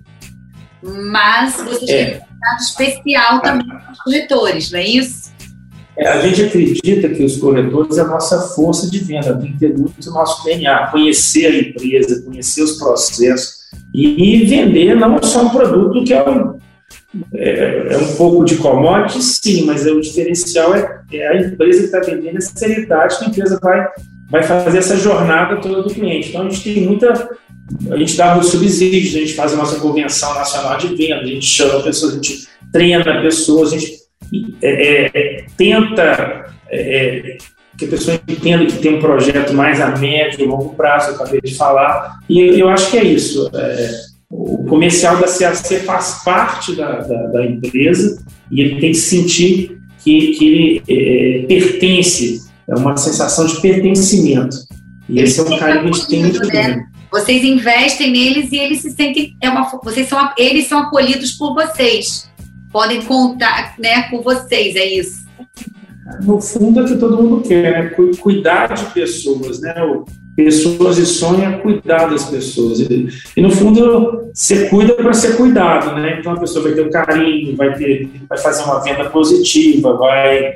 Mas 0.82 1.56
vocês 1.58 1.90
é. 1.90 2.06
têm 2.06 2.16
um 2.16 2.20
cuidado 2.20 2.62
especial 2.62 3.42
também 3.42 3.68
com 3.68 3.92
os 3.92 4.02
corretores, 4.02 4.72
não 4.72 4.80
é 4.80 4.88
isso? 4.88 5.34
É, 5.96 6.08
a 6.08 6.22
gente 6.22 6.44
acredita 6.44 7.10
que 7.10 7.24
os 7.24 7.38
corretores 7.38 7.98
é 7.98 8.02
a 8.02 8.08
nossa 8.08 8.42
força 8.56 8.90
de 8.90 9.00
venda, 9.00 9.38
tem 9.38 9.52
que 9.52 9.60
ter 9.60 9.78
muito 9.78 10.10
o 10.10 10.14
nosso 10.14 10.44
DNA, 10.44 10.88
conhecer 10.88 11.46
a 11.46 11.60
empresa, 11.60 12.24
conhecer 12.24 12.64
os 12.64 12.78
processos 12.78 13.63
e 13.94 14.46
vender 14.46 14.96
não 14.96 15.22
só 15.22 15.44
um 15.44 15.50
produto 15.50 16.04
que 16.04 16.14
é 16.14 16.28
um, 16.28 16.58
é, 17.36 17.94
é 17.94 17.98
um 17.98 18.16
pouco 18.16 18.44
de 18.44 18.56
commodity, 18.56 19.22
sim, 19.22 19.66
mas 19.66 19.86
é, 19.86 19.92
o 19.92 20.02
diferencial 20.02 20.74
é, 20.74 21.02
é 21.12 21.28
a 21.28 21.42
empresa 21.42 21.80
que 21.80 21.86
está 21.86 22.00
vendendo 22.00 22.38
essa 22.38 22.58
seriedade 22.58 23.18
que 23.20 23.26
a 23.26 23.28
empresa 23.28 23.60
vai, 23.62 23.88
vai 24.30 24.44
fazer 24.44 24.80
essa 24.80 24.98
jornada 24.98 25.62
toda 25.62 25.84
do 25.84 25.94
cliente. 25.94 26.30
Então 26.30 26.42
a 26.42 26.50
gente 26.50 26.64
tem 26.64 26.86
muita. 26.86 27.30
A 27.90 27.98
gente 27.98 28.18
dá 28.18 28.34
muitos 28.34 28.52
subsídios, 28.52 29.16
a 29.16 29.20
gente 29.20 29.34
faz 29.34 29.54
a 29.54 29.58
nossa 29.58 29.80
convenção 29.80 30.34
nacional 30.34 30.78
de 30.78 30.88
venda, 30.96 31.22
a 31.22 31.26
gente 31.26 31.46
chama 31.46 31.82
pessoas, 31.82 32.14
a 32.14 32.16
gente 32.16 32.48
treina 32.72 33.22
pessoas, 33.22 33.74
a 33.74 33.78
gente 33.78 33.94
é, 34.62 35.12
é, 35.14 35.46
tenta 35.56 36.46
é, 36.70 37.38
que 37.78 37.86
a 37.86 37.88
pessoa 37.88 38.20
entenda 38.28 38.66
que 38.66 38.78
tem 38.78 38.96
um 38.96 39.00
projeto 39.00 39.54
mais 39.54 39.82
a 39.82 39.98
médio 39.98 40.42
e 40.42 40.46
longo 40.46 40.76
prazo, 40.76 41.10
eu 41.10 41.16
acabei 41.16 41.42
de 41.42 41.56
falar, 41.56 42.20
e 42.30 42.40
eu 42.60 42.70
acho 42.70 42.92
que 42.92 42.98
é 42.98 43.04
isso. 43.04 43.50
É, 43.54 43.92
o 44.30 44.66
comercial 44.66 45.18
da 45.18 45.28
CAC 45.28 45.80
faz 45.80 46.22
parte 46.24 46.76
da, 46.76 47.00
da, 47.00 47.28
da, 47.28 47.46
empresa 47.46 48.24
e 48.52 48.62
ele 48.62 48.80
tem 48.80 48.92
que 48.92 48.98
sentir 48.98 49.78
que, 50.04 50.34
que 50.34 50.48
ele 50.48 50.84
é, 50.88 51.46
pertence, 51.48 52.44
é 52.68 52.76
uma 52.76 52.98
sensação 52.98 53.46
de 53.46 53.62
pertencimento. 53.62 54.58
E 55.10 55.20
esse 55.20 55.40
é 55.40 55.44
um 55.44 55.58
cara 55.58 55.80
que 55.80 55.88
a 55.88 55.92
gente 55.92 56.08
tem 56.08 56.22
muito 56.22 56.48
né? 56.48 56.86
Vocês 57.12 57.44
investem 57.44 58.12
neles 58.12 58.52
e 58.52 58.58
eles 58.58 58.80
se 58.82 58.90
sentem, 58.90 59.36
é 59.40 59.50
uma, 59.50 59.70
vocês 59.84 60.08
são, 60.08 60.32
eles 60.36 60.68
são 60.68 60.80
acolhidos 60.80 61.34
por 61.34 61.54
vocês 61.54 62.28
podem 62.74 63.04
contar 63.04 63.76
né, 63.78 64.10
com 64.10 64.22
vocês, 64.24 64.76
é 64.76 64.86
isso? 64.96 65.24
No 66.24 66.42
fundo 66.42 66.80
é 66.80 66.84
o 66.84 66.86
que 66.86 66.98
todo 66.98 67.22
mundo 67.22 67.42
quer, 67.42 67.84
né? 67.84 67.92
cuidar 68.20 68.74
de 68.74 68.86
pessoas, 68.88 69.62
né? 69.62 69.74
Pessoas 70.36 70.98
e 70.98 71.06
sonho 71.06 71.44
é 71.44 71.58
cuidar 71.60 72.08
das 72.08 72.26
pessoas. 72.26 72.80
E, 72.80 73.42
no 73.42 73.52
fundo, 73.52 74.32
você 74.34 74.68
cuida 74.68 74.96
para 74.96 75.14
ser 75.14 75.38
cuidado, 75.38 75.96
né? 75.96 76.20
Então 76.20 76.34
a 76.34 76.40
pessoa 76.40 76.64
vai 76.64 76.74
ter 76.74 76.86
um 76.86 76.90
carinho, 76.90 77.56
vai, 77.56 77.74
ter, 77.76 78.10
vai 78.28 78.38
fazer 78.38 78.64
uma 78.64 78.80
venda 78.80 79.10
positiva, 79.10 79.96
vai 79.96 80.56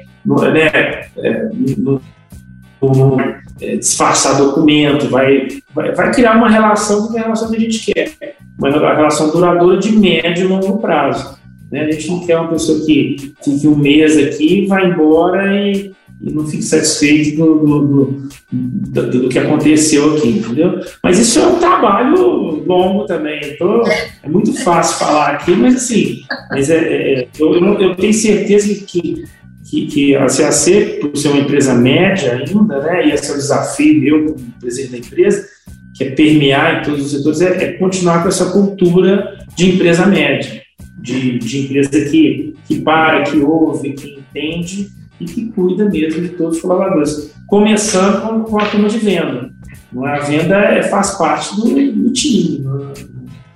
né, 0.51 1.07
é, 1.17 1.49
no, 1.77 2.01
no, 2.81 3.17
é, 3.61 3.77
disfarçar 3.77 4.37
documento, 4.37 5.09
vai, 5.09 5.47
vai, 5.73 5.93
vai, 5.93 6.11
criar 6.11 6.35
uma 6.35 6.49
relação 6.49 7.09
que 7.09 7.17
é 7.17 7.21
a 7.21 7.23
relação 7.23 7.49
que 7.49 7.55
a 7.55 7.59
gente 7.59 7.93
quer, 7.93 8.35
uma 8.59 8.69
relação 8.69 9.31
duradoura 9.31 9.77
de 9.77 9.91
médio 9.91 10.45
e 10.45 10.47
longo 10.47 10.79
prazo. 10.79 11.36
Né? 11.71 11.81
A 11.81 11.91
gente 11.91 12.07
não 12.09 12.25
quer 12.25 12.39
uma 12.39 12.49
pessoa 12.49 12.85
que 12.85 13.33
fique 13.43 13.67
um 13.67 13.75
mês 13.75 14.17
aqui, 14.17 14.65
vai 14.67 14.89
embora 14.89 15.53
e, 15.53 15.91
e 16.21 16.31
não 16.31 16.45
fique 16.47 16.63
satisfeito 16.63 17.37
do, 17.37 17.59
do, 17.59 18.29
do, 18.51 19.11
do, 19.11 19.29
que 19.29 19.37
aconteceu 19.37 20.15
aqui, 20.15 20.29
entendeu? 20.29 20.79
Mas 21.03 21.19
isso 21.19 21.39
é 21.39 21.47
um 21.47 21.59
trabalho 21.59 22.63
longo 22.65 23.05
também. 23.05 23.39
Então, 23.43 23.83
é 24.23 24.29
muito 24.29 24.53
fácil 24.63 24.97
falar 24.97 25.31
aqui, 25.31 25.51
mas 25.51 25.75
assim, 25.75 26.21
mas 26.49 26.69
é, 26.69 26.77
é 26.77 27.27
eu, 27.37 27.53
eu, 27.79 27.95
tenho 27.95 28.13
certeza 28.13 28.73
que, 28.85 29.25
que, 29.69 29.85
que 29.87 30.15
a 30.15 30.27
CAC, 30.27 30.99
por 31.01 31.17
ser 31.17 31.29
uma 31.29 31.41
empresa 31.41 31.73
média 31.73 32.33
ainda, 32.33 32.79
né, 32.79 33.07
e 33.07 33.11
esse 33.11 33.29
é 33.29 33.33
o 33.33 33.37
desafio 33.37 33.99
meu 33.99 34.25
como 34.33 34.53
presidente 34.59 34.91
da 34.91 34.97
empresa, 34.99 35.45
que 35.93 36.03
é 36.05 36.11
permear 36.11 36.79
em 36.79 36.85
todos 36.85 37.07
os 37.07 37.11
setores, 37.11 37.41
é, 37.41 37.63
é 37.63 37.71
continuar 37.73 38.21
com 38.21 38.29
essa 38.29 38.51
cultura 38.51 39.37
de 39.57 39.71
empresa 39.71 40.05
média 40.05 40.66
de, 40.97 41.37
de 41.39 41.59
empresa 41.59 41.89
que, 41.89 42.55
que 42.67 42.81
para, 42.81 43.23
que 43.23 43.37
ouve, 43.37 43.93
que 43.93 44.19
entende 44.19 44.89
e 45.19 45.25
que 45.25 45.51
cuida 45.51 45.85
mesmo 45.85 46.21
de 46.21 46.29
todos 46.29 46.57
os 46.57 46.61
colaboradores. 46.61 47.33
Começando 47.47 48.21
com, 48.21 48.43
com 48.43 48.61
a 48.61 48.65
turma 48.65 48.89
de 48.89 48.97
venda. 48.97 49.51
É? 50.03 50.07
A 50.07 50.19
venda 50.19 50.55
é, 50.57 50.83
faz 50.83 51.11
parte 51.11 51.55
do, 51.55 51.63
do 51.63 52.11
time, 52.11 52.59
não, 52.59 52.93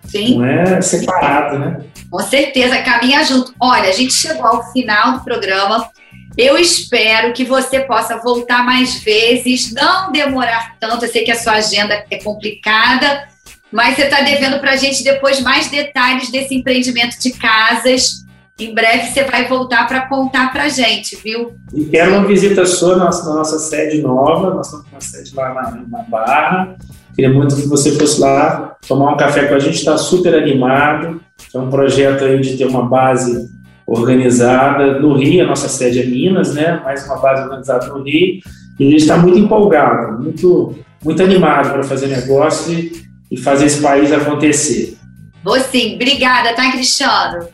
Sim. 0.05 0.37
não 0.37 0.45
é 0.45 0.81
separado, 0.81 1.59
né? 1.59 1.81
Com 2.09 2.19
certeza, 2.19 2.81
caminha 2.81 3.23
junto. 3.23 3.53
Olha, 3.59 3.89
a 3.89 3.93
gente 3.93 4.13
chegou 4.13 4.45
ao 4.45 4.71
final 4.71 5.13
do 5.13 5.23
programa. 5.23 5.89
Eu 6.37 6.57
espero 6.57 7.33
que 7.33 7.43
você 7.43 7.81
possa 7.81 8.17
voltar 8.17 8.65
mais 8.65 9.01
vezes, 9.03 9.73
não 9.73 10.11
demorar 10.11 10.75
tanto. 10.79 11.05
Eu 11.05 11.11
sei 11.11 11.23
que 11.23 11.31
a 11.31 11.35
sua 11.35 11.53
agenda 11.53 12.05
é 12.09 12.17
complicada, 12.17 13.27
mas 13.71 13.95
você 13.95 14.03
está 14.03 14.21
devendo 14.21 14.59
para 14.59 14.71
a 14.71 14.75
gente 14.75 15.03
depois 15.03 15.41
mais 15.41 15.69
detalhes 15.69 16.29
desse 16.29 16.55
empreendimento 16.55 17.17
de 17.19 17.31
casas. 17.31 18.25
Em 18.59 18.75
breve 18.75 19.07
você 19.07 19.23
vai 19.23 19.47
voltar 19.47 19.87
para 19.87 20.07
contar 20.07 20.51
para 20.51 20.63
a 20.63 20.69
gente, 20.69 21.17
viu? 21.23 21.55
E 21.73 21.85
quero 21.85 22.13
uma 22.13 22.27
visita 22.27 22.65
sua 22.65 22.95
na 22.97 23.05
nossa, 23.05 23.29
na 23.29 23.35
nossa 23.35 23.57
sede 23.57 24.01
nova. 24.01 24.53
Nós 24.53 24.67
estamos 24.67 24.85
com 24.85 24.95
uma 24.95 25.01
sede 25.01 25.33
lá 25.33 25.53
na, 25.53 25.71
na 25.89 26.03
Barra. 26.03 26.75
Queria 27.15 27.33
muito 27.33 27.55
que 27.55 27.67
você 27.67 27.91
fosse 27.97 28.19
lá 28.19 28.75
tomar 28.87 29.13
um 29.13 29.17
café 29.17 29.45
com 29.45 29.55
a 29.55 29.59
gente. 29.59 29.75
Está 29.75 29.97
super 29.97 30.35
animado. 30.35 31.21
É 31.53 31.57
um 31.57 31.69
projeto 31.69 32.23
aí 32.23 32.39
de 32.39 32.57
ter 32.57 32.65
uma 32.65 32.85
base 32.87 33.49
organizada 33.87 34.99
no 34.99 35.17
Rio. 35.17 35.43
A 35.43 35.47
nossa 35.47 35.67
sede 35.67 36.01
é 36.01 36.05
Minas, 36.05 36.53
né? 36.53 36.79
Mais 36.83 37.05
uma 37.05 37.17
base 37.17 37.43
organizada 37.43 37.87
no 37.87 38.03
Rio. 38.03 38.41
E 38.79 38.87
a 38.87 38.91
gente 38.91 39.01
está 39.01 39.17
muito 39.17 39.39
empolgado, 39.39 40.21
muito, 40.21 40.75
muito 41.03 41.23
animado 41.23 41.71
para 41.71 41.83
fazer 41.83 42.07
negócio. 42.07 42.73
E 42.73 43.10
e 43.31 43.37
fazer 43.37 43.65
esse 43.65 43.81
país 43.81 44.11
acontecer. 44.11 44.97
Vou 45.43 45.59
sim. 45.59 45.95
Obrigada, 45.95 46.53
tá, 46.53 46.69
Cristiano? 46.71 47.47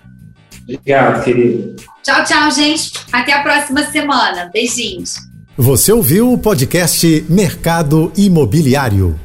Obrigado, 0.63 1.23
querido. 1.23 1.75
Tchau, 2.03 2.23
tchau, 2.25 2.51
gente. 2.51 2.91
Até 3.11 3.33
a 3.33 3.43
próxima 3.43 3.83
semana. 3.83 4.49
Beijinhos. 4.51 5.15
Você 5.55 5.91
ouviu 5.91 6.33
o 6.33 6.37
podcast 6.37 7.25
Mercado 7.29 8.11
Imobiliário. 8.17 9.19